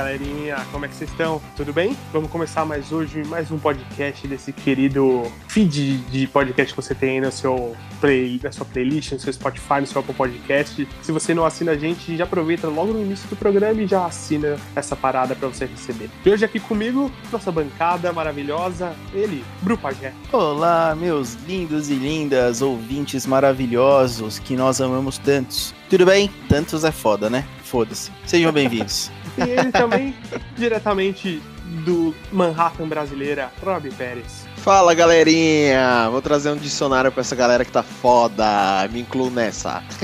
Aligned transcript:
galerinha, 0.00 0.56
como 0.72 0.86
é 0.86 0.88
que 0.88 0.94
vocês 0.94 1.10
estão? 1.10 1.42
Tudo 1.54 1.74
bem? 1.74 1.94
Vamos 2.10 2.30
começar 2.30 2.64
mais 2.64 2.90
hoje 2.90 3.22
mais 3.24 3.50
um 3.50 3.58
podcast 3.58 4.26
desse 4.26 4.50
querido 4.50 5.30
feed 5.46 5.98
de 6.10 6.26
podcast 6.26 6.72
que 6.74 6.82
você 6.82 6.94
tem 6.94 7.10
aí 7.10 7.20
no 7.20 7.30
seu 7.30 7.76
play, 8.00 8.40
na 8.42 8.50
sua 8.50 8.64
playlist, 8.64 9.12
no 9.12 9.20
seu 9.20 9.30
Spotify, 9.30 9.80
no 9.80 9.86
seu 9.86 10.00
Apple 10.00 10.14
Podcast. 10.14 10.88
Se 11.02 11.12
você 11.12 11.34
não 11.34 11.44
assina 11.44 11.72
a 11.72 11.76
gente, 11.76 12.16
já 12.16 12.24
aproveita 12.24 12.66
logo 12.66 12.94
no 12.94 13.02
início 13.02 13.28
do 13.28 13.36
programa 13.36 13.82
e 13.82 13.86
já 13.86 14.06
assina 14.06 14.56
essa 14.74 14.96
parada 14.96 15.36
para 15.36 15.48
você 15.48 15.66
receber. 15.66 16.08
E 16.24 16.30
hoje 16.30 16.46
aqui 16.46 16.58
comigo, 16.58 17.12
nossa 17.30 17.52
bancada 17.52 18.10
maravilhosa, 18.10 18.94
ele, 19.12 19.44
Bru 19.60 19.76
Pagé. 19.76 20.14
Olá, 20.32 20.96
meus 20.98 21.34
lindos 21.46 21.90
e 21.90 21.94
lindas 21.94 22.62
ouvintes 22.62 23.26
maravilhosos 23.26 24.38
que 24.38 24.56
nós 24.56 24.80
amamos 24.80 25.18
tantos. 25.18 25.74
Tudo 25.90 26.06
bem? 26.06 26.30
Tantos 26.48 26.84
é 26.84 26.90
foda, 26.90 27.28
né? 27.28 27.44
Foda-se. 27.64 28.10
Sejam 28.24 28.50
bem-vindos. 28.50 29.10
E 29.38 29.48
ele 29.48 29.72
também, 29.72 30.14
diretamente 30.56 31.42
do 31.84 32.14
Manhattan 32.32 32.88
brasileira, 32.88 33.50
Rob 33.62 33.88
Pérez. 33.90 34.46
Fala 34.56 34.94
galerinha! 34.94 36.08
Vou 36.10 36.20
trazer 36.20 36.50
um 36.50 36.56
dicionário 36.56 37.10
pra 37.10 37.22
essa 37.22 37.34
galera 37.34 37.64
que 37.64 37.72
tá 37.72 37.82
foda. 37.82 38.86
Me 38.92 39.00
incluo 39.00 39.30
nessa. 39.30 39.82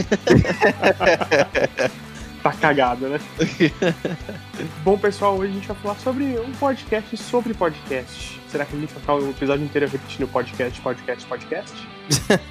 tá 2.43 2.53
cagado, 2.53 3.09
né? 3.09 3.21
Bom, 4.83 4.97
pessoal, 4.97 5.37
hoje 5.37 5.51
a 5.51 5.55
gente 5.55 5.69
vai 5.69 5.77
falar 5.77 5.97
sobre 5.97 6.39
um 6.39 6.53
podcast 6.53 7.17
sobre 7.17 7.53
podcast. 7.53 8.41
Será 8.49 8.65
que 8.65 8.77
a 8.77 8.81
gente 8.81 8.93
vai 8.93 9.01
ficar 9.01 9.15
o 9.15 9.31
episódio 9.31 9.65
inteiro 9.65 9.89
repetindo 9.89 10.29
podcast, 10.29 10.81
podcast, 10.81 11.27
podcast? 11.27 11.89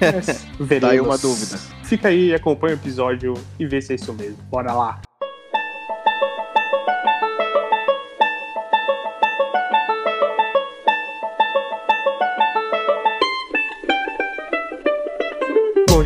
Mas. 0.00 0.46
Daí 0.80 1.00
uma 1.00 1.18
dúvida. 1.18 1.58
Fica 1.82 2.08
aí, 2.08 2.34
acompanha 2.34 2.74
o 2.74 2.78
episódio 2.78 3.34
e 3.58 3.66
vê 3.66 3.80
se 3.80 3.92
é 3.92 3.96
isso 3.96 4.12
mesmo. 4.12 4.38
Bora 4.50 4.72
lá! 4.72 5.05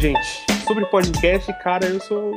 Gente, 0.01 0.47
sobre 0.67 0.87
podcast, 0.87 1.53
cara, 1.63 1.87
eu 1.87 2.01
sou. 2.01 2.33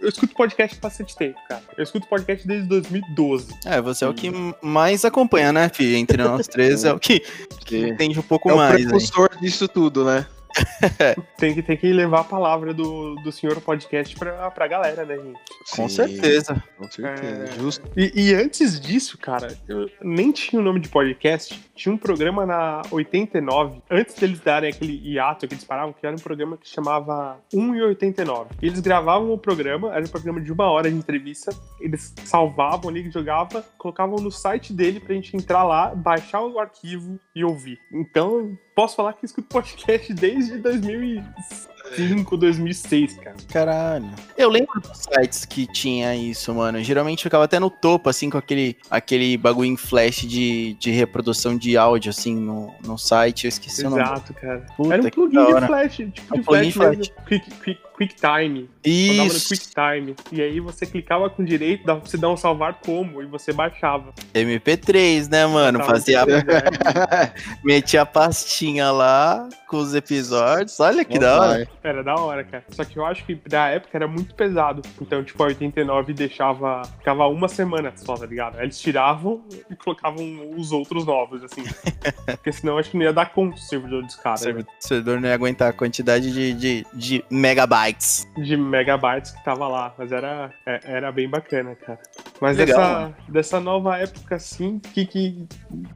Eu 0.00 0.08
escuto 0.08 0.34
podcast 0.34 0.78
há 0.78 0.80
bastante 0.80 1.16
tempo, 1.16 1.36
cara. 1.48 1.62
Eu 1.76 1.82
escuto 1.82 2.06
podcast 2.06 2.46
desde 2.46 2.68
2012. 2.68 3.54
É, 3.66 3.80
você 3.80 4.04
é 4.04 4.08
o 4.08 4.14
que 4.14 4.30
mais 4.62 5.04
acompanha, 5.04 5.52
né, 5.52 5.68
Fih? 5.68 5.96
Entre 5.96 6.22
nós 6.22 6.46
três 6.46 6.84
é 6.84 6.92
o 6.92 7.00
que, 7.00 7.20
que 7.64 7.88
entende 7.88 8.20
um 8.20 8.22
pouco 8.22 8.50
é 8.50 8.54
mais. 8.54 8.74
É 8.74 8.74
o 8.74 8.80
precursor 8.82 9.30
disso 9.40 9.66
tudo, 9.66 10.04
né? 10.04 10.26
tem, 11.38 11.54
que, 11.54 11.62
tem 11.62 11.76
que 11.76 11.92
levar 11.92 12.20
a 12.20 12.24
palavra 12.24 12.74
do, 12.74 13.14
do 13.16 13.32
senhor 13.32 13.60
podcast 13.60 14.16
pra, 14.16 14.50
pra 14.50 14.66
galera, 14.66 15.04
né, 15.04 15.16
gente? 15.16 15.40
Com 15.74 15.88
Sim, 15.88 15.96
certeza. 15.96 16.62
Com 16.76 16.90
certeza, 16.90 17.44
é... 17.44 17.52
justo. 17.58 17.90
E, 17.96 18.12
e, 18.14 18.34
antes 18.34 18.80
disso, 18.80 19.18
cara, 19.18 19.56
eu 19.68 19.88
nem 20.02 20.32
tinha 20.32 20.60
o 20.60 20.64
nome 20.64 20.80
de 20.80 20.88
podcast. 20.88 21.60
Tinha 21.74 21.94
um 21.94 21.98
programa 21.98 22.44
na 22.44 22.82
89, 22.90 23.82
antes 23.90 24.14
deles 24.14 24.40
darem 24.40 24.70
aquele 24.70 25.00
hiato 25.04 25.46
que 25.46 25.54
eles 25.54 25.64
paravam, 25.64 25.92
que 25.92 26.06
era 26.06 26.14
um 26.14 26.18
programa 26.18 26.56
que 26.56 26.68
chamava 26.68 27.38
1 27.52 27.74
e 27.74 27.82
89. 27.82 28.50
E 28.60 28.66
eles 28.66 28.80
gravavam 28.80 29.32
o 29.32 29.38
programa, 29.38 29.94
era 29.94 30.04
um 30.04 30.08
programa 30.08 30.40
de 30.40 30.52
uma 30.52 30.70
hora 30.70 30.90
de 30.90 30.96
entrevista, 30.96 31.54
eles 31.80 32.14
salvavam 32.24 32.90
ali, 32.90 33.10
jogavam, 33.10 33.62
colocavam 33.78 34.16
no 34.16 34.30
site 34.30 34.72
dele 34.72 35.00
pra 35.00 35.14
gente 35.14 35.36
entrar 35.36 35.64
lá, 35.64 35.94
baixar 35.94 36.42
o 36.42 36.58
arquivo 36.58 37.18
e 37.34 37.44
ouvir. 37.44 37.78
Então, 37.92 38.56
posso 38.74 38.96
falar 38.96 39.12
que 39.14 39.24
escuto 39.24 39.48
podcast 39.48 40.12
desde 40.14 40.58
2005, 40.58 42.36
2006, 42.36 43.14
cara. 43.18 43.36
Caralho. 43.48 44.10
Eu 44.36 44.48
lembro 44.48 44.80
dos 44.80 44.98
sites 44.98 45.44
que 45.44 45.66
tinha 45.66 46.14
isso, 46.16 46.54
mano. 46.54 46.82
Geralmente 46.82 47.22
ficava 47.22 47.44
até 47.44 47.58
no 47.58 47.70
topo, 47.70 48.08
assim, 48.08 48.30
com 48.30 48.38
aquele, 48.38 48.76
aquele 48.90 49.36
bagulho 49.36 49.70
em 49.70 49.76
flash 49.76 50.26
de, 50.26 50.74
de 50.74 50.90
reprodução 50.90 51.56
de 51.56 51.76
áudio, 51.76 52.10
assim, 52.10 52.34
no, 52.34 52.72
no 52.84 52.98
site. 52.98 53.44
Eu 53.44 53.48
esqueci 53.48 53.82
Exato, 53.82 53.94
o 53.94 53.98
nome. 53.98 54.10
Exato, 54.10 54.34
cara. 54.34 54.66
Puta, 54.76 54.94
Era 54.94 55.02
um 55.02 55.10
plugin 55.10 55.46
de 55.46 55.66
flash, 55.66 55.96
tipo 55.96 56.34
um 56.34 56.38
de 56.38 56.44
plugin 56.44 56.70
flash, 56.70 56.94
flash. 56.94 57.12
Quick, 57.26 57.50
quick, 57.62 57.80
QuickTime. 58.06 58.68
Isso. 58.84 59.24
no 59.24 59.56
QuickTime. 59.56 60.16
E 60.32 60.42
aí 60.42 60.60
você 60.60 60.86
clicava 60.86 61.30
com 61.30 61.44
direito, 61.44 61.84
dava 61.84 62.00
pra 62.00 62.10
você 62.10 62.16
dar 62.16 62.30
um 62.30 62.36
salvar 62.36 62.80
como, 62.84 63.22
e 63.22 63.26
você 63.26 63.52
baixava. 63.52 64.12
MP3, 64.34 65.30
né, 65.30 65.46
mano? 65.46 65.78
Tava 65.78 65.92
Fazia. 65.92 66.24
Metia 67.64 68.02
a 68.02 68.06
pastinha 68.06 68.90
lá 68.90 69.48
com 69.66 69.78
os 69.78 69.94
episódios. 69.94 70.78
Olha 70.80 71.04
que 71.04 71.18
da 71.18 71.40
hora. 71.40 71.68
Era 71.82 72.02
da 72.02 72.14
hora, 72.14 72.44
cara. 72.44 72.64
Só 72.70 72.84
que 72.84 72.98
eu 72.98 73.06
acho 73.06 73.24
que 73.24 73.40
na 73.50 73.68
época 73.68 73.96
era 73.96 74.08
muito 74.08 74.34
pesado. 74.34 74.82
Então, 75.00 75.22
tipo, 75.24 75.42
a 75.42 75.46
89 75.46 76.12
deixava. 76.12 76.82
Ficava 76.98 77.26
uma 77.26 77.48
semana 77.48 77.92
só, 77.96 78.14
tá 78.14 78.26
ligado? 78.26 78.58
Aí 78.58 78.64
eles 78.64 78.80
tiravam 78.80 79.42
e 79.70 79.76
colocavam 79.76 80.50
os 80.56 80.72
outros 80.72 81.06
novos, 81.06 81.42
assim. 81.44 81.62
Porque 82.26 82.52
senão 82.52 82.78
acho 82.78 82.90
que 82.90 82.96
não 82.96 83.04
ia 83.04 83.12
dar 83.12 83.26
conta 83.32 83.56
o 83.56 83.60
servidor 83.60 84.02
dos 84.02 84.16
caras. 84.16 84.44
né? 84.44 84.62
O 84.62 84.66
servidor 84.86 85.20
não 85.20 85.28
ia 85.28 85.34
aguentar 85.34 85.70
a 85.70 85.72
quantidade 85.72 86.32
de, 86.32 86.52
de, 86.52 86.86
de 86.92 87.24
megabytes. 87.30 87.91
De 88.42 88.56
megabytes 88.56 89.30
que 89.32 89.44
tava 89.44 89.66
lá, 89.68 89.94
mas 89.98 90.12
era, 90.12 90.52
é- 90.66 90.80
era 90.84 91.12
bem 91.12 91.28
bacana, 91.28 91.74
cara. 91.74 91.98
Mas 92.40 92.56
Legal, 92.56 92.78
dessa, 92.80 92.90
mano. 93.00 93.14
dessa 93.28 93.60
nova 93.60 93.98
época, 93.98 94.34
assim, 94.36 94.76
o 94.76 94.80
que 94.80 95.06
que, 95.06 95.46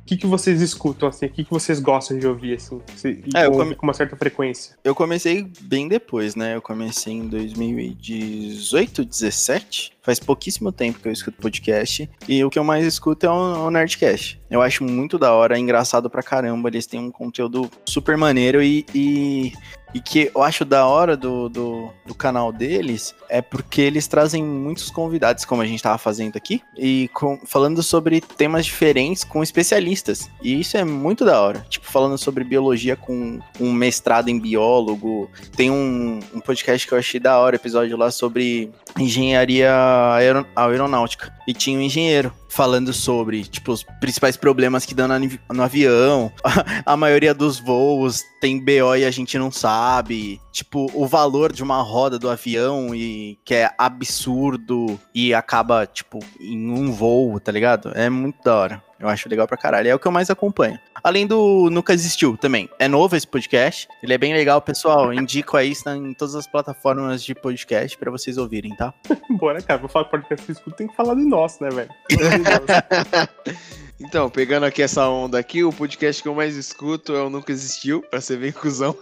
que 0.06 0.17
que 0.17 0.27
vocês 0.27 0.61
escutam, 0.62 1.09
assim? 1.09 1.27
O 1.27 1.31
que 1.31 1.45
que 1.45 1.51
vocês 1.51 1.81
gostam 1.81 2.19
de 2.19 2.27
ouvir, 2.27 2.55
assim? 2.55 2.81
Se, 2.95 3.25
É, 3.35 3.47
eu 3.47 3.51
ouvem 3.51 3.65
come- 3.67 3.75
com 3.75 3.87
uma 3.87 3.95
certa 3.95 4.17
frequência? 4.17 4.77
Eu 4.85 4.95
comecei 4.95 5.51
bem 5.62 5.89
depois, 5.89 6.37
né? 6.37 6.55
Eu 6.55 6.62
comecei 6.62 7.12
em 7.15 7.27
2018, 7.29 9.05
17. 9.05 9.93
Faz 10.03 10.21
pouquíssimo 10.21 10.71
tempo 10.71 11.01
que 11.01 11.09
eu 11.09 11.12
escuto 11.12 11.37
podcast. 11.41 12.09
E 12.29 12.45
o 12.45 12.49
que 12.51 12.59
eu 12.59 12.65
mais 12.65 12.87
escuto 12.87 13.27
é 13.27 13.29
o, 13.31 13.67
o 13.67 13.71
Nerdcast. 13.71 14.41
Eu 14.49 14.62
acho 14.62 14.85
muito 14.85 15.19
da 15.19 15.33
hora, 15.35 15.56
é 15.56 15.59
engraçado 15.59 16.09
pra 16.09 16.23
caramba. 16.23 16.69
Eles 16.69 16.87
têm 16.87 17.01
um 17.01 17.11
conteúdo 17.11 17.69
super 17.85 18.17
maneiro 18.17 18.62
e. 18.62 18.87
e... 18.95 19.53
E 19.97 20.01
que 20.01 20.31
eu 20.34 20.43
acho 20.43 20.62
da 20.62 20.87
hora 20.87 21.17
do, 21.17 21.49
do, 21.49 21.91
do 22.05 22.15
canal 22.15 22.53
deles 22.53 23.15
é 23.31 23.41
porque 23.41 23.81
eles 23.81 24.07
trazem 24.07 24.45
muitos 24.45 24.91
convidados, 24.91 25.47
como 25.47 25.62
a 25.62 25.67
gente 25.67 25.83
tava 25.83 25.97
fazendo 25.97 26.37
aqui, 26.37 26.61
e 26.77 27.09
com- 27.15 27.41
falando 27.47 27.83
sobre 27.83 28.21
temas 28.21 28.67
diferentes 28.67 29.25
com 29.25 29.43
especialistas. 29.43 30.29
E 30.43 30.61
isso 30.61 30.77
é 30.77 30.85
muito 30.85 31.25
da 31.25 31.41
hora. 31.41 31.65
Tipo, 31.71 31.87
falando 31.87 32.19
sobre 32.19 32.45
biologia 32.45 32.95
com 32.95 33.41
um 33.59 33.73
mestrado 33.73 34.29
em 34.29 34.39
biólogo. 34.39 35.31
Tem 35.56 35.71
um, 35.71 36.21
um 36.35 36.41
podcast 36.41 36.87
que 36.87 36.93
eu 36.93 36.99
achei 36.99 37.19
da 37.19 37.39
hora, 37.39 37.56
episódio 37.56 37.97
lá 37.97 38.11
sobre 38.11 38.71
engenharia 38.99 39.73
aeron- 40.15 40.45
aeronáutica. 40.55 41.33
E 41.47 41.53
tinha 41.53 41.79
um 41.79 41.83
engenheiro 41.83 42.33
falando 42.49 42.93
sobre, 42.93 43.45
tipo, 43.45 43.73
os 43.73 43.83
principais 44.01 44.37
problemas 44.37 44.84
que 44.87 44.95
dão 44.95 45.09
no 45.53 45.62
avião. 45.62 46.33
A 46.87 46.97
maioria 46.97 47.35
dos 47.35 47.59
voos 47.59 48.23
tem 48.41 48.59
BO 48.59 48.95
e 48.97 49.05
a 49.05 49.11
gente 49.11 49.39
não 49.39 49.51
sabe. 49.51 50.41
Tipo, 50.56 50.91
o 50.94 51.06
valor 51.06 51.53
de 51.53 51.62
uma 51.62 51.83
roda 51.83 52.19
do 52.19 52.31
avião 52.31 52.94
e 52.94 53.39
que 53.44 53.55
é 53.55 53.69
absurdo 53.77 54.99
e 55.15 55.34
acaba, 55.34 55.84
tipo, 55.87 56.19
em 56.41 56.71
um 56.71 56.91
voo, 56.91 57.39
tá 57.39 57.53
ligado? 57.53 57.93
É 57.94 58.09
muito 58.09 58.43
da 58.43 58.56
hora. 58.56 58.83
Eu 58.99 59.06
acho 59.06 59.28
legal 59.28 59.47
pra 59.47 59.59
caralho. 59.59 59.91
É 59.91 59.94
o 59.94 59.99
que 59.99 60.09
eu 60.09 60.12
mais 60.12 60.31
acompanho. 60.31 60.81
Além 61.05 61.27
do 61.27 61.69
Nunca 61.71 61.93
Existiu 61.93 62.39
também. 62.39 62.71
É 62.78 62.89
novo 62.89 63.15
esse 63.15 63.27
podcast. 63.27 63.87
Ele 64.03 64.15
é 64.15 64.17
bem 64.17 64.33
legal, 64.33 64.62
pessoal. 64.62 65.12
Indico 65.12 65.59
aí 65.59 65.72
está 65.72 65.94
em 65.94 66.15
todas 66.15 66.34
as 66.34 66.47
plataformas 66.47 67.23
de 67.23 67.34
podcast 67.34 67.99
pra 67.99 68.11
vocês 68.11 68.38
ouvirem, 68.38 68.75
tá? 68.77 68.94
Bora, 69.38 69.61
cara, 69.61 69.78
vou 69.78 69.91
falar 69.91 70.06
podcast 70.06 70.47
que 70.47 70.53
escuto, 70.53 70.75
tem 70.75 70.88
que 70.88 70.97
falar 70.97 71.12
do 71.12 71.21
nosso, 71.21 71.62
né, 71.62 71.69
velho? 71.69 71.91
Então, 73.99 74.29
pegando 74.29 74.67
aqui 74.67 74.83
essa 74.83 75.09
onda 75.09 75.39
aqui, 75.39 75.65
o 75.65 75.73
podcast 75.73 76.23
que 76.23 76.29
eu 76.29 76.34
mais 76.34 76.55
escuto 76.55 77.15
é 77.15 77.23
o 77.23 77.31
Nunca 77.31 77.51
Existiu, 77.51 78.03
pra 78.03 78.21
ser 78.21 78.39
bem 78.39 78.53
cuzão. 78.53 78.95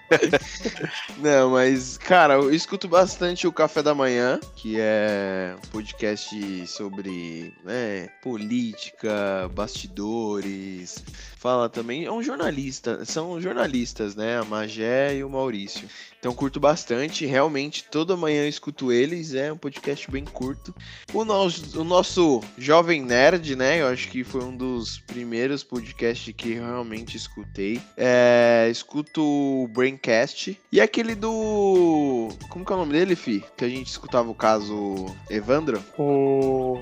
Não, 1.18 1.50
mas, 1.50 1.98
cara, 1.98 2.34
eu 2.34 2.52
escuto 2.52 2.88
bastante 2.88 3.46
o 3.46 3.52
Café 3.52 3.82
da 3.82 3.94
Manhã, 3.94 4.40
que 4.56 4.76
é 4.78 5.54
um 5.56 5.68
podcast 5.68 6.66
sobre 6.66 7.54
né, 7.62 8.08
política, 8.22 9.50
bastidores. 9.52 11.04
Fala 11.36 11.68
também, 11.68 12.04
é 12.04 12.12
um 12.12 12.22
jornalista, 12.22 13.04
são 13.04 13.40
jornalistas, 13.40 14.14
né? 14.14 14.38
A 14.38 14.44
Magé 14.44 15.16
e 15.16 15.24
o 15.24 15.30
Maurício. 15.30 15.88
Então 16.18 16.34
curto 16.34 16.60
bastante, 16.60 17.24
realmente 17.24 17.84
toda 17.84 18.14
manhã 18.14 18.42
eu 18.42 18.48
escuto 18.48 18.92
eles, 18.92 19.32
é 19.32 19.50
um 19.50 19.56
podcast 19.56 20.10
bem 20.10 20.22
curto. 20.22 20.74
O 21.14 21.24
nosso, 21.24 21.80
o 21.80 21.84
nosso 21.84 22.42
Jovem 22.58 23.00
Nerd, 23.02 23.56
né? 23.56 23.80
Eu 23.80 23.88
acho 23.90 24.08
que 24.08 24.24
foi 24.24 24.42
um 24.42 24.56
dos 24.56 24.98
primeiros 24.98 25.62
podcasts 25.62 26.34
que 26.36 26.52
eu 26.52 26.64
realmente 26.64 27.16
escutei. 27.16 27.80
É, 27.96 28.68
escuto 28.70 29.22
o 29.22 29.68
Braincast 29.68 30.58
e 30.72 30.80
aquele 30.80 31.14
do. 31.14 32.28
Como 32.48 32.64
que 32.64 32.72
é 32.72 32.74
o 32.74 32.78
nome 32.78 32.92
dele, 32.92 33.14
Fi? 33.14 33.44
Que 33.56 33.64
a 33.64 33.68
gente 33.68 33.88
escutava 33.88 34.30
o 34.30 34.34
caso 34.34 35.06
Evandro. 35.28 35.82
O. 35.98 36.78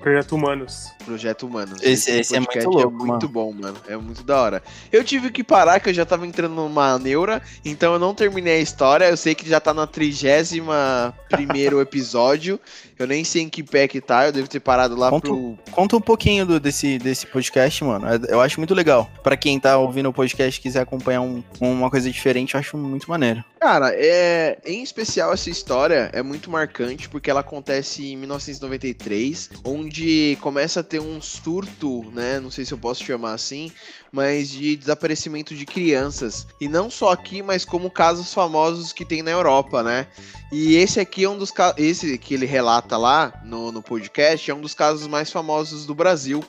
Projeto 0.00 0.32
Humanos. 0.36 0.88
Projeto 1.04 1.46
Humanos. 1.46 1.82
Esse- 1.82 2.10
esse 2.20 2.36
é 2.36 2.40
podcast 2.40 2.66
muito 2.66 2.78
louco, 2.82 3.04
É 3.04 3.06
muito 3.06 3.28
bom, 3.28 3.52
mano. 3.52 3.76
É 3.88 3.96
muito 3.96 4.22
da 4.22 4.40
hora. 4.40 4.62
Eu 4.92 5.02
tive 5.02 5.30
que 5.30 5.42
parar, 5.42 5.80
que 5.80 5.88
eu 5.88 5.94
já 5.94 6.04
tava 6.04 6.26
entrando 6.26 6.54
numa 6.54 6.98
neura, 6.98 7.42
então 7.64 7.92
eu 7.94 7.98
não 7.98 8.14
terminei 8.14 8.58
a 8.58 8.60
história. 8.60 9.06
Eu 9.06 9.16
sei 9.16 9.34
que 9.34 9.48
já 9.48 9.58
tá 9.60 9.74
na 9.74 9.86
trigésima 9.86 11.14
primeiro 11.28 11.80
episódio. 11.82 12.60
Eu 12.98 13.06
nem 13.06 13.22
sei 13.24 13.42
em 13.42 13.48
que 13.48 13.62
pé 13.62 13.86
que 13.86 14.00
tá, 14.00 14.26
eu 14.26 14.32
devo 14.32 14.48
ter 14.48 14.58
parado 14.60 14.96
lá 14.96 15.08
Conta 15.08 15.28
pro. 15.28 15.58
Conta 15.70 15.96
um 15.96 16.00
pouquinho 16.00 16.44
do- 16.44 16.58
desse, 16.60 16.98
desse 16.98 17.26
podcast, 17.26 17.84
mano. 17.84 18.06
É- 18.08 18.32
Eu 18.34 18.40
acho 18.40 18.58
muito 18.58 18.74
legal. 18.74 19.08
Pra 19.22 19.36
quem 19.36 19.58
tá 19.60 19.78
ouvindo 19.78 20.08
o 20.08 20.12
podcast 20.12 20.58
e 20.58 20.62
quiser 20.62 20.80
acompanhar 20.80 21.20
um- 21.20 21.42
uma 21.60 21.90
coisa 21.90 22.10
diferente, 22.10 22.54
eu 22.54 22.60
acho 22.60 22.76
muito 22.76 23.08
maneiro. 23.08 23.44
Cara, 23.60 23.90
é, 23.92 24.60
em 24.64 24.84
especial 24.84 25.32
essa 25.32 25.50
história 25.50 26.08
é 26.12 26.22
muito 26.22 26.48
marcante 26.48 27.08
porque 27.08 27.28
ela 27.28 27.40
acontece 27.40 28.06
em 28.06 28.16
1993, 28.16 29.50
onde 29.64 30.38
começa 30.40 30.78
a 30.78 30.82
ter 30.84 31.00
um 31.00 31.20
surto, 31.20 32.08
né? 32.12 32.38
Não 32.38 32.52
sei 32.52 32.64
se 32.64 32.72
eu 32.72 32.78
posso 32.78 33.02
chamar 33.02 33.32
assim, 33.32 33.72
mas 34.12 34.48
de 34.48 34.76
desaparecimento 34.76 35.54
de 35.54 35.64
crianças. 35.66 36.46
E 36.60 36.68
não 36.68 36.90
só 36.90 37.12
aqui, 37.12 37.42
mas 37.42 37.64
como 37.64 37.90
casos 37.90 38.32
famosos 38.32 38.92
que 38.92 39.04
tem 39.04 39.22
na 39.22 39.30
Europa, 39.30 39.82
né? 39.82 40.06
E 40.50 40.76
esse 40.76 40.98
aqui 40.98 41.24
é 41.24 41.28
um 41.28 41.36
dos 41.36 41.50
casos. 41.50 41.74
Esse 41.78 42.16
que 42.16 42.32
ele 42.32 42.46
relata 42.46 42.96
lá 42.96 43.32
no, 43.44 43.70
no 43.70 43.82
podcast 43.82 44.50
é 44.50 44.54
um 44.54 44.60
dos 44.60 44.72
casos 44.72 45.06
mais 45.06 45.30
famosos 45.30 45.84
do 45.84 45.94
Brasil. 45.94 46.42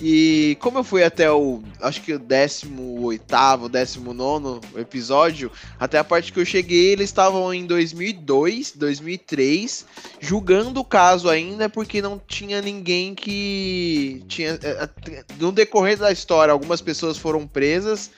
E 0.00 0.56
como 0.60 0.78
eu 0.78 0.84
fui 0.84 1.04
até 1.04 1.30
o. 1.30 1.62
Acho 1.80 2.00
que 2.00 2.14
o 2.14 2.18
18, 2.18 3.68
19 3.68 4.60
episódio, 4.76 5.52
até 5.78 5.98
a 5.98 6.04
parte 6.04 6.32
que 6.32 6.40
eu 6.40 6.44
cheguei, 6.44 6.86
eles 6.92 7.10
estavam 7.10 7.52
em 7.52 7.66
2002, 7.66 8.72
2003, 8.72 9.84
julgando 10.20 10.80
o 10.80 10.84
caso 10.84 11.28
ainda 11.28 11.68
porque 11.68 12.00
não 12.00 12.18
tinha 12.18 12.62
ninguém 12.62 13.14
que 13.14 14.24
tinha 14.26 14.58
é, 14.62 14.88
é, 15.10 15.24
no 15.38 15.52
decorrer 15.52 15.98
da 15.98 16.10
história, 16.10 16.50
algumas 16.50 16.80
pessoas 16.80 16.93
foram 17.18 17.46
presas, 17.46 18.10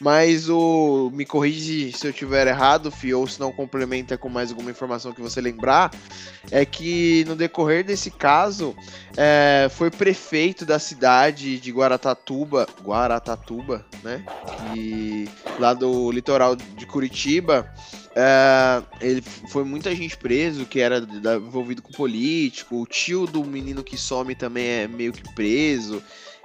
mas 0.00 0.48
o 0.48 1.10
me 1.14 1.24
corrige 1.24 1.92
se 1.92 2.06
eu 2.06 2.12
tiver 2.12 2.46
errado, 2.46 2.90
Fio, 2.90 3.20
ou 3.20 3.28
se 3.28 3.38
não 3.38 3.52
complementa 3.52 4.18
com 4.18 4.28
mais 4.28 4.50
alguma 4.50 4.70
informação 4.70 5.12
que 5.12 5.20
você 5.20 5.40
lembrar, 5.40 5.92
é 6.50 6.64
que 6.64 7.24
no 7.26 7.36
decorrer 7.36 7.84
desse 7.84 8.10
caso, 8.10 8.74
é, 9.16 9.68
foi 9.70 9.90
prefeito 9.90 10.66
da 10.66 10.78
cidade 10.78 11.58
de 11.58 11.70
Guaratatuba, 11.70 12.66
Guaratatuba, 12.82 13.86
né? 14.02 14.24
E 14.72 15.28
lá 15.58 15.72
do 15.72 16.10
litoral 16.10 16.56
de 16.56 16.86
Curitiba, 16.86 17.66
é, 18.14 18.82
ele 19.00 19.22
foi 19.48 19.64
muita 19.64 19.94
gente 19.94 20.16
preso 20.16 20.66
que 20.66 20.80
era 20.80 21.00
da- 21.00 21.36
envolvido 21.36 21.82
com 21.82 21.92
político. 21.92 22.80
O 22.80 22.86
tio 22.86 23.26
do 23.26 23.44
menino 23.44 23.82
que 23.82 23.96
some 23.96 24.34
também 24.34 24.66
é 24.66 24.88
meio 24.88 25.12
que 25.12 25.22
preso. 25.34 26.02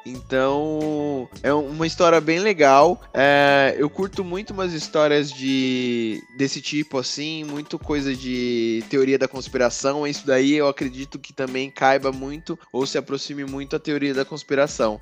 Então 0.10 1.30
é 1.44 1.54
uma 1.54 1.86
história 1.86 2.20
bem 2.20 2.40
legal. 2.40 3.02
É, 3.14 3.76
eu 3.78 3.90
curto 3.90 4.24
muito 4.24 4.52
umas 4.52 4.74
histórias 4.74 5.32
de 5.32 6.22
desse 6.36 6.62
tipo 6.62 6.98
assim, 6.98 7.44
muito 7.44 7.78
coisa 7.78 8.16
de 8.16 8.84
teoria 8.90 9.20
da 9.20 9.28
conspiração. 9.28 10.08
Isso 10.08 10.26
daí 10.26 10.56
eu 10.56 10.68
acredito 10.68 11.20
que 11.20 11.32
também 11.32 11.70
caiba 11.70 12.12
muito 12.12 12.58
ou 12.74 12.86
se 12.88 12.98
aproxime 12.98 13.46
muito 13.46 13.76
à 13.76 13.80
teoria 13.80 14.14
da 14.14 14.26
conspiração. 14.26 15.00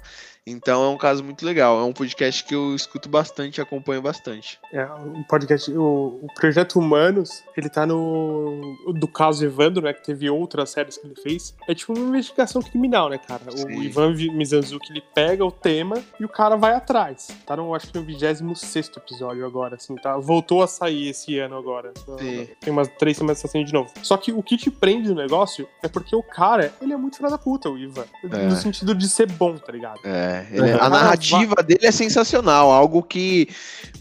Então 0.49 0.83
é 0.83 0.88
um 0.89 0.97
caso 0.97 1.23
muito 1.23 1.45
legal. 1.45 1.79
É 1.79 1.83
um 1.83 1.91
podcast 1.94 2.44
que 2.45 2.55
eu 2.55 2.73
escuto 2.73 3.09
bastante, 3.09 3.59
acompanho 3.59 4.01
bastante. 4.01 4.59
É, 4.71 4.83
o 4.85 5.23
podcast, 5.27 5.69
o, 5.71 6.19
o 6.23 6.27
Projeto 6.33 6.79
Humanos, 6.79 7.44
ele 7.55 7.69
tá 7.69 7.85
no. 7.85 8.61
Do 8.95 9.07
caso 9.07 9.44
Evandro, 9.45 9.83
né? 9.83 9.94
Que 9.94 10.03
teve 10.03 10.29
outras 10.29 10.69
séries 10.69 10.97
que 10.97 11.05
ele 11.05 11.15
fez. 11.15 11.53
É 11.67 11.75
tipo 11.75 11.94
uma 11.94 12.07
investigação 12.07 12.61
criminal, 12.61 13.09
né, 13.09 13.17
cara? 13.17 13.41
O 13.51 13.57
Sim. 13.57 13.81
Ivan 13.81 14.13
Vi- 14.13 14.31
Mizanzuki, 14.31 14.91
ele 14.91 15.03
pega 15.13 15.44
o 15.45 15.51
tema 15.51 16.01
e 16.19 16.23
o 16.25 16.29
cara 16.29 16.55
vai 16.55 16.73
atrás. 16.73 17.27
Tá 17.45 17.55
no, 17.57 17.75
acho 17.75 17.88
que 17.88 17.97
no 17.97 18.05
26 18.05 18.91
episódio 18.95 19.45
agora, 19.45 19.75
assim, 19.75 19.95
tá? 19.95 20.17
Voltou 20.17 20.63
a 20.63 20.67
sair 20.67 21.09
esse 21.09 21.38
ano 21.39 21.57
agora. 21.57 21.91
Sim. 22.19 22.47
Tem 22.61 22.71
umas 22.71 22.88
três 22.97 23.17
semanas 23.17 23.41
que 23.41 23.47
saindo 23.47 23.67
de 23.67 23.73
novo. 23.73 23.91
Só 24.01 24.15
que 24.17 24.31
o 24.31 24.41
que 24.41 24.55
te 24.57 24.71
prende 24.71 25.09
no 25.09 25.15
negócio 25.15 25.67
é 25.83 25.88
porque 25.88 26.15
o 26.15 26.23
cara, 26.23 26.73
ele 26.81 26.94
é 26.94 26.97
muito 26.97 27.17
filho 27.17 27.29
da 27.29 27.38
puta, 27.38 27.69
o 27.69 27.77
Ivan. 27.77 28.05
É. 28.23 28.38
No 28.45 28.55
sentido 28.55 28.95
de 28.95 29.07
ser 29.09 29.29
bom, 29.31 29.57
tá 29.57 29.71
ligado? 29.71 29.99
É, 30.05 30.36
ele- 30.51 30.73
Uhum. 30.73 30.81
a 30.81 30.89
narrativa 30.89 31.55
dele 31.63 31.85
é 31.87 31.91
sensacional, 31.91 32.71
algo 32.71 33.01
que, 33.03 33.47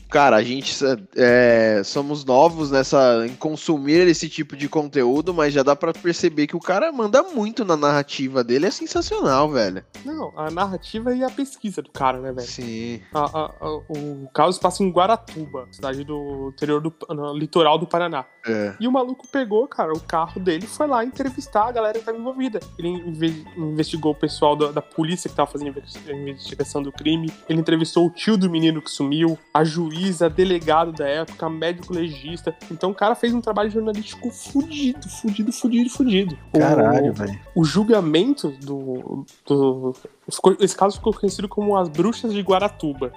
cara, 0.08 0.36
a 0.36 0.42
gente 0.42 0.74
é, 1.16 1.82
somos 1.84 2.24
novos 2.24 2.70
nessa 2.70 3.24
em 3.26 3.34
consumir 3.34 4.06
esse 4.06 4.28
tipo 4.28 4.56
de 4.56 4.68
conteúdo, 4.68 5.32
mas 5.34 5.52
já 5.52 5.62
dá 5.62 5.74
pra 5.76 5.92
perceber 5.92 6.46
que 6.46 6.56
o 6.56 6.60
cara 6.60 6.90
manda 6.92 7.22
muito 7.22 7.64
na 7.64 7.76
narrativa 7.76 8.42
dele, 8.44 8.66
é 8.66 8.70
sensacional, 8.70 9.50
velho. 9.50 9.84
Não, 10.04 10.32
a 10.36 10.50
narrativa 10.50 11.14
e 11.14 11.22
a 11.22 11.30
pesquisa 11.30 11.82
do 11.82 11.90
cara, 11.90 12.18
né, 12.20 12.32
velho? 12.32 12.46
Sim. 12.46 13.00
A- 13.14 13.24
a- 13.24 13.52
a- 13.60 13.76
o 13.88 14.28
caso 14.34 14.60
passa 14.60 14.82
em 14.82 14.90
Guaratuba, 14.90 15.66
cidade 15.70 16.04
do 16.04 16.50
interior 16.54 16.80
do 16.80 16.92
no 17.10 17.34
litoral 17.36 17.78
do 17.78 17.86
Paraná. 17.86 18.24
É. 18.46 18.74
E 18.78 18.86
o 18.86 18.92
maluco 18.92 19.26
pegou, 19.28 19.66
cara, 19.66 19.92
o 19.92 20.00
carro 20.00 20.40
dele 20.40 20.64
e 20.64 20.68
foi 20.68 20.86
lá 20.86 21.04
entrevistar 21.04 21.68
a 21.68 21.72
galera 21.72 21.94
que 21.94 21.98
estava 22.00 22.16
envolvida. 22.18 22.60
Ele 22.78 22.88
inve- 22.88 23.44
investigou 23.56 24.12
o 24.12 24.14
pessoal 24.14 24.54
da, 24.54 24.70
da 24.70 24.82
polícia 24.82 25.28
que 25.28 25.34
tava 25.36 25.50
fazendo 25.50 25.74
a 26.08 26.12
investigação 26.12 26.82
do 26.82 26.92
crime. 26.92 27.32
Ele 27.48 27.58
entrevistou 27.60 28.06
o 28.06 28.10
tio 28.10 28.36
do 28.36 28.48
menino 28.48 28.80
que 28.80 28.90
sumiu, 28.90 29.36
a 29.52 29.64
juíza, 29.64 29.95
delegado 30.34 30.92
da 30.92 31.06
época, 31.06 31.48
médico 31.48 31.92
legista. 31.92 32.54
Então 32.70 32.90
o 32.90 32.94
cara 32.94 33.14
fez 33.14 33.32
um 33.34 33.40
trabalho 33.40 33.70
jornalístico 33.70 34.30
fudido, 34.30 35.08
fudido, 35.08 35.52
fudido, 35.52 35.90
fudido. 35.90 36.38
Caralho, 36.52 37.12
velho. 37.12 37.38
o 37.54 37.64
julgamento 37.64 38.48
do, 38.62 39.24
do- 39.46 39.94
ficou- 40.30 40.56
esse 40.60 40.76
caso 40.76 40.96
ficou 40.96 41.12
conhecido 41.12 41.48
como 41.48 41.76
as 41.76 41.88
bruxas 41.88 42.32
de 42.32 42.40
Guaratuba. 42.40 43.12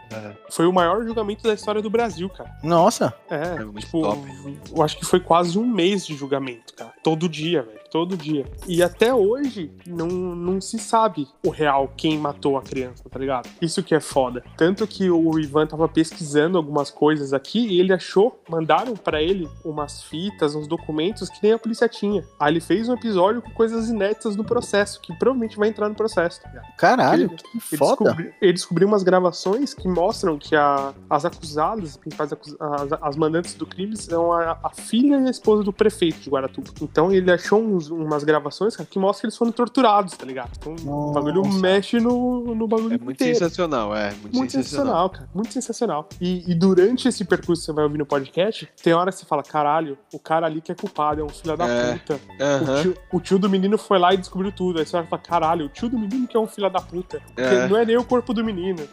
Foi 0.49 0.65
o 0.67 0.73
maior 0.73 1.03
julgamento 1.05 1.43
da 1.43 1.53
história 1.53 1.81
do 1.81 1.89
Brasil, 1.89 2.29
cara. 2.29 2.51
Nossa. 2.63 3.13
É, 3.29 3.55
É 3.61 3.63
muito 3.63 3.79
tipo, 3.79 4.01
top. 4.01 4.57
eu 4.75 4.83
acho 4.83 4.97
que 4.97 5.05
foi 5.05 5.19
quase 5.19 5.57
um 5.57 5.65
mês 5.65 6.05
de 6.05 6.15
julgamento, 6.15 6.73
cara. 6.73 6.93
Todo 7.03 7.27
dia, 7.29 7.63
velho. 7.63 7.79
Todo 7.89 8.15
dia. 8.15 8.45
E 8.67 8.83
até 8.83 9.11
hoje 9.11 9.71
não, 9.87 10.05
não 10.07 10.61
se 10.61 10.77
sabe 10.77 11.27
o 11.43 11.49
real 11.49 11.91
quem 11.97 12.19
matou 12.19 12.55
a 12.55 12.61
criança, 12.61 13.09
tá 13.09 13.17
ligado? 13.17 13.49
Isso 13.59 13.81
que 13.81 13.95
é 13.95 13.99
foda. 13.99 14.43
Tanto 14.55 14.85
que 14.85 15.09
o 15.09 15.39
Ivan 15.39 15.65
tava 15.65 15.87
pesquisando 15.87 16.55
algumas 16.55 16.91
coisas 16.91 17.33
aqui 17.33 17.65
e 17.65 17.79
ele 17.79 17.91
achou, 17.91 18.39
mandaram 18.47 18.95
pra 18.95 19.23
ele 19.23 19.49
umas 19.65 20.03
fitas, 20.03 20.53
uns 20.53 20.67
documentos 20.67 21.29
que 21.29 21.39
nem 21.41 21.53
a 21.53 21.57
polícia 21.57 21.89
tinha. 21.89 22.23
Aí 22.39 22.53
ele 22.53 22.61
fez 22.61 22.87
um 22.87 22.93
episódio 22.93 23.41
com 23.41 23.49
coisas 23.51 23.89
inéditas 23.89 24.35
no 24.35 24.43
processo, 24.43 25.01
que 25.01 25.11
provavelmente 25.17 25.57
vai 25.57 25.69
entrar 25.69 25.89
no 25.89 25.95
processo, 25.95 26.41
tá 26.43 26.49
ligado? 26.49 26.67
Caralho, 26.99 27.23
Ele- 27.23 27.35
que 27.37 27.57
Ele, 27.71 27.77
foda. 27.77 28.03
descobri- 28.03 28.33
ele 28.41 28.53
descobriu 28.53 28.87
umas 28.87 29.03
gravações 29.03 29.73
que 29.73 29.87
mostram 29.87 30.37
que 30.37 30.55
a- 30.55 30.93
as 31.09 31.25
acusadas, 31.25 31.91
as 31.91 31.97
principais 31.97 32.31
as, 32.33 32.93
as 33.01 33.15
mandantes 33.15 33.53
do 33.53 33.65
crime, 33.65 33.95
são 33.95 34.31
a, 34.33 34.57
a 34.63 34.69
filha 34.69 35.17
e 35.19 35.27
a 35.27 35.29
esposa 35.29 35.63
do 35.63 35.71
prefeito 35.73 36.19
de 36.19 36.29
Guaratuba. 36.29 36.69
Então 36.81 37.11
ele 37.11 37.31
achou 37.31 37.61
uns- 37.61 37.89
umas 37.89 38.23
gravações 38.23 38.75
cara, 38.75 38.87
que 38.89 38.99
mostram 38.99 39.21
que 39.21 39.25
eles 39.27 39.37
foram 39.37 39.51
torturados, 39.51 40.13
tá 40.15 40.25
ligado? 40.25 40.51
Então 40.57 40.75
o 40.85 41.11
bagulho 41.11 41.41
Nossa. 41.43 41.59
mexe 41.59 41.99
no, 41.99 42.53
no 42.55 42.67
bagulho 42.67 42.95
É 42.95 42.97
muito 42.97 43.11
inteiro. 43.21 43.37
sensacional, 43.37 43.95
é. 43.95 44.11
Muito, 44.21 44.35
Muito 44.37 44.51
sensacional. 44.51 44.59
sensacional, 44.85 45.09
cara. 45.09 45.29
Muito 45.33 45.53
sensacional. 45.53 46.09
E, 46.19 46.51
e 46.51 46.55
durante 46.55 47.07
esse 47.07 47.23
percurso 47.25 47.61
que 47.61 47.65
você 47.67 47.73
vai 47.73 47.83
ouvir 47.83 47.97
no 47.97 48.05
podcast, 48.05 48.69
tem 48.83 48.93
hora 48.93 49.11
que 49.11 49.17
você 49.17 49.25
fala: 49.25 49.43
caralho, 49.43 49.97
o 50.13 50.19
cara 50.19 50.45
ali 50.45 50.61
que 50.61 50.71
é 50.71 50.75
culpado, 50.75 51.21
é 51.21 51.23
um 51.23 51.29
filho 51.29 51.55
da 51.57 51.67
É. 51.67 51.93
puta. 51.97 52.19
Aham. 52.39 52.61
O, 52.79 52.81
tio, 52.81 52.93
o 53.13 53.19
tio 53.19 53.39
do 53.39 53.49
menino 53.49 53.77
foi 53.77 53.99
lá 53.99 54.13
e 54.13 54.17
descobriu 54.17 54.51
tudo. 54.51 54.79
Aí 54.79 54.85
você 54.85 54.93
vai 54.97 55.05
falar: 55.05 55.21
caralho, 55.21 55.65
o 55.65 55.69
tio 55.69 55.89
do 55.89 55.97
menino 55.97 56.27
que 56.27 56.35
é 56.35 56.39
um 56.39 56.47
filho 56.47 56.69
da 56.69 56.79
puta. 56.89 57.21
Porque 57.35 57.41
É. 57.55 57.67
não 57.67 57.77
é 57.77 57.85
nem 57.85 57.97
o 57.97 58.03
corpo 58.03 58.33
do 58.33 58.43
menino. 58.43 58.87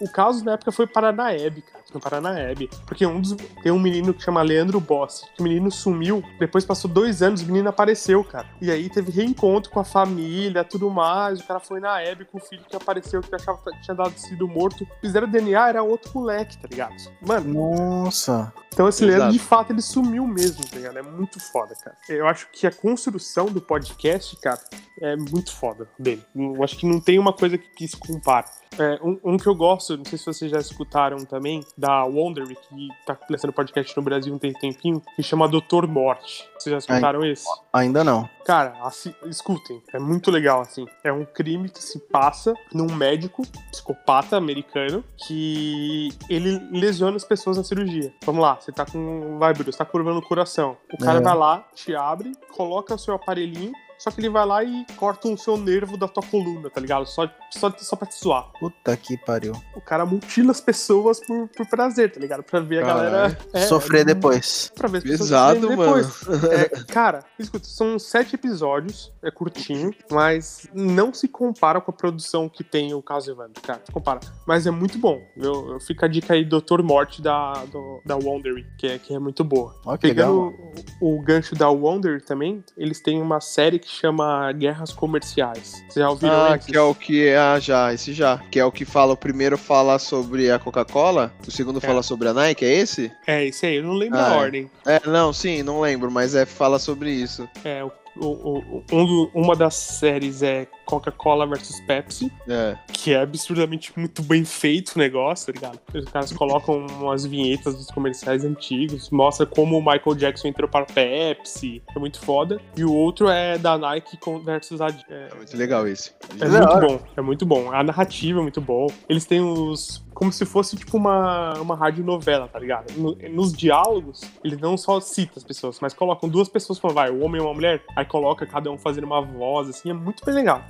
O 0.00 0.10
caso 0.10 0.44
na 0.44 0.52
época 0.52 0.72
foi 0.72 0.86
Paranaeb, 0.86 1.60
cara. 1.62 1.84
No 1.92 2.00
Paranaeb. 2.00 2.68
Porque 2.86 3.06
um 3.06 3.20
dos, 3.20 3.36
tem 3.62 3.72
um 3.72 3.78
menino 3.78 4.14
que 4.14 4.22
chama 4.22 4.42
Leandro 4.42 4.80
Bossi. 4.80 5.26
Que 5.34 5.40
o 5.40 5.44
menino 5.44 5.70
sumiu. 5.70 6.22
Depois 6.38 6.64
passou 6.64 6.90
dois 6.90 7.22
anos, 7.22 7.42
o 7.42 7.46
menino 7.46 7.68
apareceu, 7.68 8.22
cara. 8.24 8.46
E 8.60 8.70
aí 8.70 8.88
teve 8.88 9.10
reencontro 9.10 9.70
com 9.70 9.80
a 9.80 9.84
família, 9.84 10.64
tudo 10.64 10.90
mais. 10.90 11.40
O 11.40 11.46
cara 11.46 11.60
foi 11.60 11.80
na 11.80 12.00
Hebe 12.00 12.24
com 12.24 12.38
o 12.38 12.40
filho 12.40 12.62
que 12.68 12.76
apareceu, 12.76 13.20
que 13.20 13.34
achava 13.34 13.58
que 13.58 13.82
tinha 13.82 13.94
dado 13.94 14.16
sido 14.18 14.46
morto. 14.46 14.86
Fizeram 15.00 15.28
DNA, 15.28 15.68
era 15.68 15.82
outro 15.82 16.10
moleque, 16.14 16.58
tá 16.58 16.68
ligado? 16.68 16.94
Mano, 17.20 18.04
Nossa. 18.04 18.52
então 18.72 18.88
esse 18.88 19.04
Exato. 19.04 19.18
Leandro, 19.18 19.38
de 19.38 19.44
fato, 19.44 19.72
ele 19.72 19.82
sumiu 19.82 20.26
mesmo, 20.26 20.66
tá 20.66 20.76
ligado? 20.76 20.98
É 20.98 21.02
muito 21.02 21.40
foda, 21.40 21.74
cara. 21.74 21.96
Eu 22.08 22.26
acho 22.26 22.48
que 22.52 22.66
a 22.66 22.72
construção 22.72 23.46
do 23.46 23.60
podcast, 23.60 24.36
cara, 24.40 24.60
é 25.00 25.16
muito 25.16 25.52
foda 25.54 25.88
dele. 25.98 26.22
Eu 26.36 26.62
acho 26.62 26.76
que 26.76 26.86
não 26.86 27.00
tem 27.00 27.18
uma 27.18 27.32
coisa 27.32 27.56
que, 27.56 27.68
que 27.70 27.88
se 27.88 27.96
compara. 27.96 28.46
É, 28.78 29.00
um, 29.02 29.18
um 29.24 29.36
que 29.36 29.46
eu 29.46 29.54
gosto, 29.54 29.96
não 29.96 30.04
sei 30.04 30.18
se 30.18 30.24
vocês 30.24 30.50
já 30.50 30.58
escutaram 30.58 31.18
também, 31.24 31.60
da 31.80 32.04
Wondery, 32.04 32.54
que 32.56 32.88
tá 33.06 33.16
lançando 33.28 33.52
podcast 33.52 33.96
no 33.96 34.02
Brasil 34.02 34.38
tem 34.38 34.52
tempinho, 34.52 35.02
que 35.16 35.22
chama 35.22 35.48
Doutor 35.48 35.86
Morte. 35.88 36.46
Vocês 36.58 36.70
já 36.72 36.78
escutaram 36.78 37.24
esse? 37.24 37.46
Ainda 37.72 38.04
não. 38.04 38.28
Cara, 38.44 38.74
assi- 38.82 39.14
escutem, 39.26 39.82
é 39.94 39.98
muito 39.98 40.30
legal, 40.30 40.60
assim. 40.60 40.84
É 41.02 41.12
um 41.12 41.24
crime 41.24 41.68
que 41.68 41.82
se 41.82 41.98
passa 41.98 42.52
num 42.72 42.92
médico 42.94 43.42
psicopata 43.70 44.36
americano 44.36 45.02
que 45.26 46.10
ele 46.28 46.58
lesiona 46.70 47.16
as 47.16 47.24
pessoas 47.24 47.56
na 47.56 47.64
cirurgia. 47.64 48.12
Vamos 48.24 48.42
lá, 48.42 48.56
você 48.60 48.70
tá 48.72 48.84
com. 48.84 49.38
Vai, 49.38 49.52
Bruno, 49.54 49.72
você 49.72 49.78
tá 49.78 49.84
curvando 49.84 50.18
o 50.18 50.22
coração. 50.22 50.76
O 50.92 50.98
cara 50.98 51.18
É. 51.18 51.22
vai 51.22 51.34
lá, 51.36 51.64
te 51.74 51.94
abre, 51.94 52.32
coloca 52.52 52.94
o 52.94 52.98
seu 52.98 53.14
aparelhinho. 53.14 53.72
Só 54.00 54.10
que 54.10 54.20
ele 54.20 54.28
vai 54.30 54.44
lá 54.46 54.64
e 54.64 54.84
corta 54.96 55.28
um 55.28 55.36
seu 55.36 55.56
nervo 55.56 55.96
da 55.96 56.08
tua 56.08 56.22
coluna, 56.22 56.70
tá 56.70 56.80
ligado? 56.80 57.06
Só, 57.06 57.28
só, 57.50 57.72
só 57.78 57.94
pra 57.96 58.06
te 58.08 58.18
zoar. 58.18 58.50
Puta 58.58 58.96
que 58.96 59.16
pariu. 59.18 59.52
O 59.76 59.80
cara 59.80 60.04
mutila 60.06 60.50
as 60.50 60.60
pessoas 60.60 61.20
por, 61.20 61.48
por 61.48 61.66
prazer, 61.66 62.10
tá 62.12 62.18
ligado? 62.18 62.42
Pra 62.42 62.60
ver 62.60 62.82
a 62.82 62.86
Caralho. 62.86 63.10
galera. 63.10 63.38
é, 63.52 63.60
Sofrer 63.66 64.04
depois. 64.04 64.72
Pra 64.74 64.88
ver 64.88 64.98
as 64.98 65.04
pessoas 65.04 65.28
Pesado, 65.28 65.68
depois. 65.68 66.20
É, 66.50 66.68
cara, 66.92 67.20
escuta, 67.38 67.66
são 67.66 67.98
sete 67.98 68.34
episódios, 68.34 69.12
é 69.22 69.30
curtinho, 69.30 69.92
mas 70.10 70.66
não 70.74 71.12
se 71.12 71.28
compara 71.28 71.80
com 71.80 71.90
a 71.90 71.94
produção 71.94 72.48
que 72.48 72.64
tem 72.64 72.94
o 72.94 73.02
caso 73.02 73.30
Evandro, 73.30 73.60
cara. 73.62 73.80
Se 73.84 73.92
compara. 73.92 74.20
Mas 74.46 74.66
é 74.66 74.70
muito 74.70 74.98
bom. 74.98 75.20
Eu, 75.36 75.72
eu 75.74 75.80
fica 75.80 76.06
a 76.06 76.08
dica 76.08 76.34
aí, 76.34 76.44
Dr. 76.44 76.82
Morte 76.82 77.20
da, 77.20 77.52
do- 77.66 78.00
da 78.06 78.16
Wondery, 78.16 78.66
que 78.78 78.86
é, 78.86 78.98
que 78.98 79.14
é 79.14 79.18
muito 79.18 79.44
boa. 79.44 79.74
Legal. 79.84 79.98
Pegando 79.98 80.54
o, 81.00 81.16
o 81.18 81.22
gancho 81.22 81.54
da 81.54 81.68
Wonder 81.68 82.24
também, 82.24 82.64
eles 82.76 83.00
têm 83.02 83.20
uma 83.20 83.40
série 83.40 83.78
que 83.78 83.89
chama 83.90 84.50
Guerras 84.52 84.92
Comerciais. 84.92 85.82
Vocês 85.88 85.94
já 85.96 86.10
ouviram 86.10 86.34
Ah, 86.34 86.52
antes? 86.54 86.66
que 86.66 86.76
é 86.76 86.80
o 86.80 86.94
que. 86.94 87.34
Ah, 87.34 87.58
já, 87.58 87.92
esse 87.92 88.12
já. 88.12 88.38
Que 88.50 88.58
é 88.60 88.64
o 88.64 88.72
que 88.72 88.84
fala. 88.84 89.12
O 89.12 89.16
primeiro 89.16 89.58
fala 89.58 89.98
sobre 89.98 90.50
a 90.50 90.58
Coca-Cola, 90.58 91.32
o 91.46 91.50
segundo 91.50 91.78
É. 91.78 91.80
fala 91.80 92.02
sobre 92.02 92.28
a 92.28 92.32
Nike, 92.32 92.64
é 92.64 92.72
esse? 92.74 93.12
É, 93.26 93.44
esse 93.44 93.66
aí, 93.66 93.76
eu 93.76 93.82
não 93.82 93.94
lembro 93.94 94.18
Ah, 94.18 94.30
a 94.30 94.34
é. 94.34 94.38
ordem. 94.38 94.70
É, 94.86 95.00
não, 95.06 95.32
sim, 95.32 95.62
não 95.62 95.80
lembro, 95.80 96.10
mas 96.10 96.34
é 96.34 96.44
fala 96.46 96.78
sobre 96.78 97.10
isso. 97.10 97.48
É, 97.64 97.82
o, 97.84 97.90
o- 98.16 98.58
o- 98.58 98.84
um 98.92 99.30
uma 99.34 99.54
das 99.56 99.74
séries 99.74 100.42
é 100.42 100.66
Coca-Cola 100.84 101.46
versus 101.46 101.80
Pepsi. 101.82 102.32
É. 102.48 102.76
que 102.92 103.14
é 103.14 103.20
absurdamente 103.22 103.92
muito 103.98 104.22
bem 104.22 104.44
feito 104.44 104.92
o 104.96 104.98
negócio, 104.98 105.46
tá 105.46 105.52
ligado? 105.58 105.80
Os 105.94 106.04
caras 106.10 106.32
colocam 106.32 106.86
umas 107.00 107.24
vinhetas 107.24 107.74
dos 107.76 107.86
comerciais 107.86 108.44
antigos, 108.44 109.08
mostra 109.10 109.46
como 109.46 109.78
o 109.78 109.80
Michael 109.80 110.14
Jackson 110.16 110.48
entrou 110.48 110.68
para 110.68 110.82
a 110.82 110.86
Pepsi, 110.86 111.82
é 111.94 111.98
muito 111.98 112.20
foda. 112.20 112.60
E 112.76 112.84
o 112.84 112.92
outro 112.92 113.28
é 113.28 113.56
da 113.56 113.78
Nike 113.78 114.18
versus 114.44 114.80
Adidas. 114.80 115.04
É, 115.08 115.28
É 115.32 115.34
muito 115.36 115.56
legal 115.56 115.86
esse. 115.88 116.12
é 116.40 116.46
Da 116.48 116.58
muito 116.76 116.86
bom, 116.88 117.00
é 117.16 117.20
muito 117.22 117.46
bom. 117.46 117.72
A 117.72 117.82
narrativa 117.82 118.38
é 118.40 118.42
muito 118.42 118.60
bom. 118.60 118.86
Eles 119.08 119.24
têm 119.24 119.40
os. 119.40 120.04
Como 120.20 120.30
se 120.30 120.44
fosse 120.44 120.76
tipo 120.76 120.98
uma, 120.98 121.54
uma 121.54 121.74
radionovela, 121.74 122.46
tá 122.46 122.58
ligado? 122.58 122.92
No- 122.92 123.16
nos 123.30 123.54
diálogos, 123.54 124.20
eles 124.44 124.58
não 124.60 124.76
só 124.76 125.00
citam 125.00 125.32
as 125.38 125.42
pessoas, 125.44 125.80
mas 125.80 125.94
colocam 125.94 126.28
duas 126.28 126.46
pessoas 126.46 126.78
falando, 126.78 126.96
vai, 126.96 127.10
o 127.10 127.24
homem 127.24 127.40
e 127.40 127.44
uma 127.44 127.54
mulher, 127.54 127.82
aí 127.96 128.04
coloca 128.04 128.44
cada 128.44 128.70
um 128.70 128.76
fazendo 128.76 129.04
uma 129.04 129.22
voz, 129.22 129.70
assim, 129.70 129.88
é 129.88 129.94
muito 129.94 130.22
bem 130.22 130.34
legal. 130.34 130.62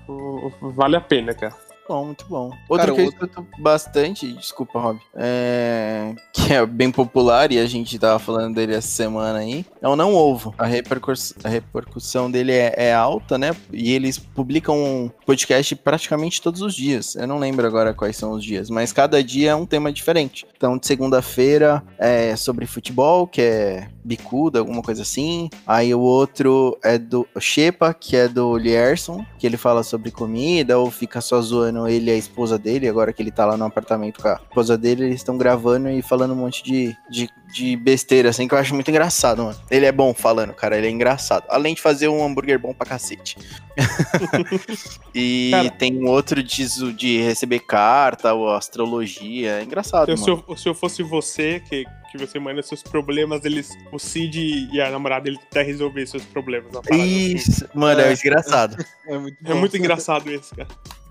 Vale 0.63 0.95
a 0.95 1.01
pena, 1.01 1.35
cara. 1.35 1.53
Bom, 1.89 2.05
muito 2.07 2.25
bom. 2.29 2.53
Outro 2.69 2.87
Cara, 2.87 2.93
que 2.95 3.01
eu 3.01 3.05
outro- 3.07 3.27
escuto 3.27 3.47
bastante, 3.59 4.33
desculpa, 4.33 4.79
Rob, 4.79 5.01
é... 5.17 6.15
que 6.33 6.53
é 6.53 6.65
bem 6.65 6.91
popular 6.91 7.51
e 7.51 7.59
a 7.59 7.67
gente 7.67 7.99
tava 7.99 8.19
falando 8.21 8.55
dele 8.55 8.75
essa 8.75 8.87
semana 8.87 9.41
aí, 9.41 9.67
é 9.83 9.89
o 9.89 9.97
Não 9.97 10.15
Ovo. 10.15 10.55
A, 10.57 10.65
a 10.65 11.49
repercussão 11.49 12.31
dele 12.31 12.53
é, 12.53 12.75
é 12.77 12.95
alta, 12.95 13.37
né? 13.37 13.57
E 13.73 13.93
eles 13.93 14.19
publicam 14.19 14.77
um 14.77 15.11
podcast 15.27 15.75
praticamente 15.75 16.41
todos 16.41 16.63
os 16.63 16.75
dias. 16.75 17.17
Eu 17.17 17.27
não 17.27 17.39
lembro 17.39 17.67
agora 17.67 17.93
quais 17.93 18.17
são 18.17 18.33
os 18.33 18.45
dias, 18.45 18.71
mas 18.71 18.93
cada 18.93 19.23
dia 19.23 19.51
é 19.51 19.55
um 19.55 19.67
tema 19.67 19.93
diferente. 19.93 20.47
Então, 20.57 20.79
de 20.79 20.87
segunda-feira 20.87 21.83
é 21.99 22.37
sobre 22.37 22.67
futebol, 22.67 23.27
que 23.27 23.41
é 23.41 23.89
bicuda, 24.05 24.61
alguma 24.61 24.83
coisa 24.83 25.03
assim. 25.03 25.51
Aí 25.67 25.93
o 25.93 26.01
outro 26.01 26.79
é 26.85 26.99
do 26.99 27.27
Shepa, 27.39 27.93
que 27.93 28.17
é 28.17 28.29
do 28.29 28.57
Lierson, 28.57 29.25
que 29.39 29.47
ele 29.47 29.57
fala 29.57 29.83
sobre 29.83 30.11
comida, 30.11 30.79
ou 30.79 30.91
fica 30.91 31.21
só 31.21 31.41
zoando 31.41 31.80
ele 31.89 32.11
e 32.11 32.15
a 32.15 32.17
esposa 32.17 32.59
dele, 32.59 32.89
agora 32.89 33.13
que 33.13 33.23
ele 33.23 33.31
tá 33.31 33.45
lá 33.45 33.57
no 33.57 33.65
apartamento 33.65 34.21
com 34.21 34.29
a 34.29 34.35
esposa 34.43 34.77
dele, 34.79 35.05
eles 35.05 35.17
estão 35.17 35.37
gravando 35.39 35.89
e 35.91 36.03
falando 36.03 36.33
um 36.33 36.37
monte 36.37 36.63
de, 36.63 36.97
de, 37.11 37.29
de 37.53 37.77
besteira, 37.77 38.31
assim, 38.31 38.47
que 38.49 38.55
eu 38.55 38.59
acho 38.59 38.75
muito 38.75 38.91
engraçado, 38.91 39.45
mano. 39.45 39.59
Ele 39.71 39.87
é 39.87 39.93
bom 39.93 40.13
falando, 40.15 40.53
cara, 40.55 40.77
ele 40.77 40.87
é 40.87 40.91
engraçado. 40.91 41.45
Além 41.49 41.75
de 41.75 41.81
fazer 41.81 42.09
um 42.09 42.25
hambúrguer 42.25 42.59
bom 42.59 42.73
pra 42.75 42.87
cacete. 42.87 43.37
e 45.15 45.51
Cara. 45.51 45.71
tem 45.71 45.97
um 45.97 46.09
outro 46.09 46.43
de, 46.43 46.93
de 46.93 47.21
receber 47.23 47.61
carta, 47.61 48.33
ou 48.35 48.51
astrologia, 48.55 49.59
é 49.61 49.63
engraçado, 49.63 50.11
Então, 50.11 50.17
se, 50.25 50.31
mano. 50.31 50.45
eu, 50.49 50.57
se 50.57 50.69
eu 50.69 50.75
fosse 50.75 51.03
você, 51.03 51.61
que, 51.61 51.85
que 52.11 52.19
você 52.19 52.39
manda 52.39 52.63
seus 52.63 52.83
problemas, 52.83 53.45
eles, 53.45 53.71
o 53.93 53.99
Cid 53.99 54.69
e 54.73 54.81
a 54.81 54.91
namorada 54.91 55.29
ele 55.29 55.39
tentar 55.39 55.63
resolver 55.63 56.07
seus 56.07 56.25
problemas. 56.25 56.71
Parada 56.73 56.95
assim. 57.03 57.35
Isso, 57.35 57.69
mano, 57.75 58.01
é, 58.01 58.11
É. 58.11 58.15
engraçado. 58.15 58.77
É 59.09 59.19
muito 59.19 59.37
É 59.45 59.55
muito 59.55 59.77
engraçado 59.77 60.31
esse, 60.31 60.55
cara. 60.55 60.69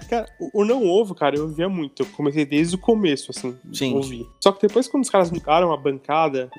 Cara, 0.00 0.26
o, 0.38 0.62
o 0.62 0.64
Não 0.64 0.86
Ovo, 0.86 1.14
cara, 1.14 1.36
eu 1.36 1.48
via 1.48 1.68
muito. 1.68 2.02
Eu 2.02 2.06
comecei 2.06 2.44
desde 2.44 2.74
o 2.74 2.78
começo, 2.78 3.30
assim, 3.30 3.56
Sim. 3.72 3.94
ouvir. 3.94 4.26
Só 4.40 4.52
que 4.52 4.66
depois, 4.66 4.88
quando 4.88 5.04
os 5.04 5.10
caras 5.10 5.30
mudaram 5.30 5.72
a 5.72 5.76
bancada, 5.76 6.50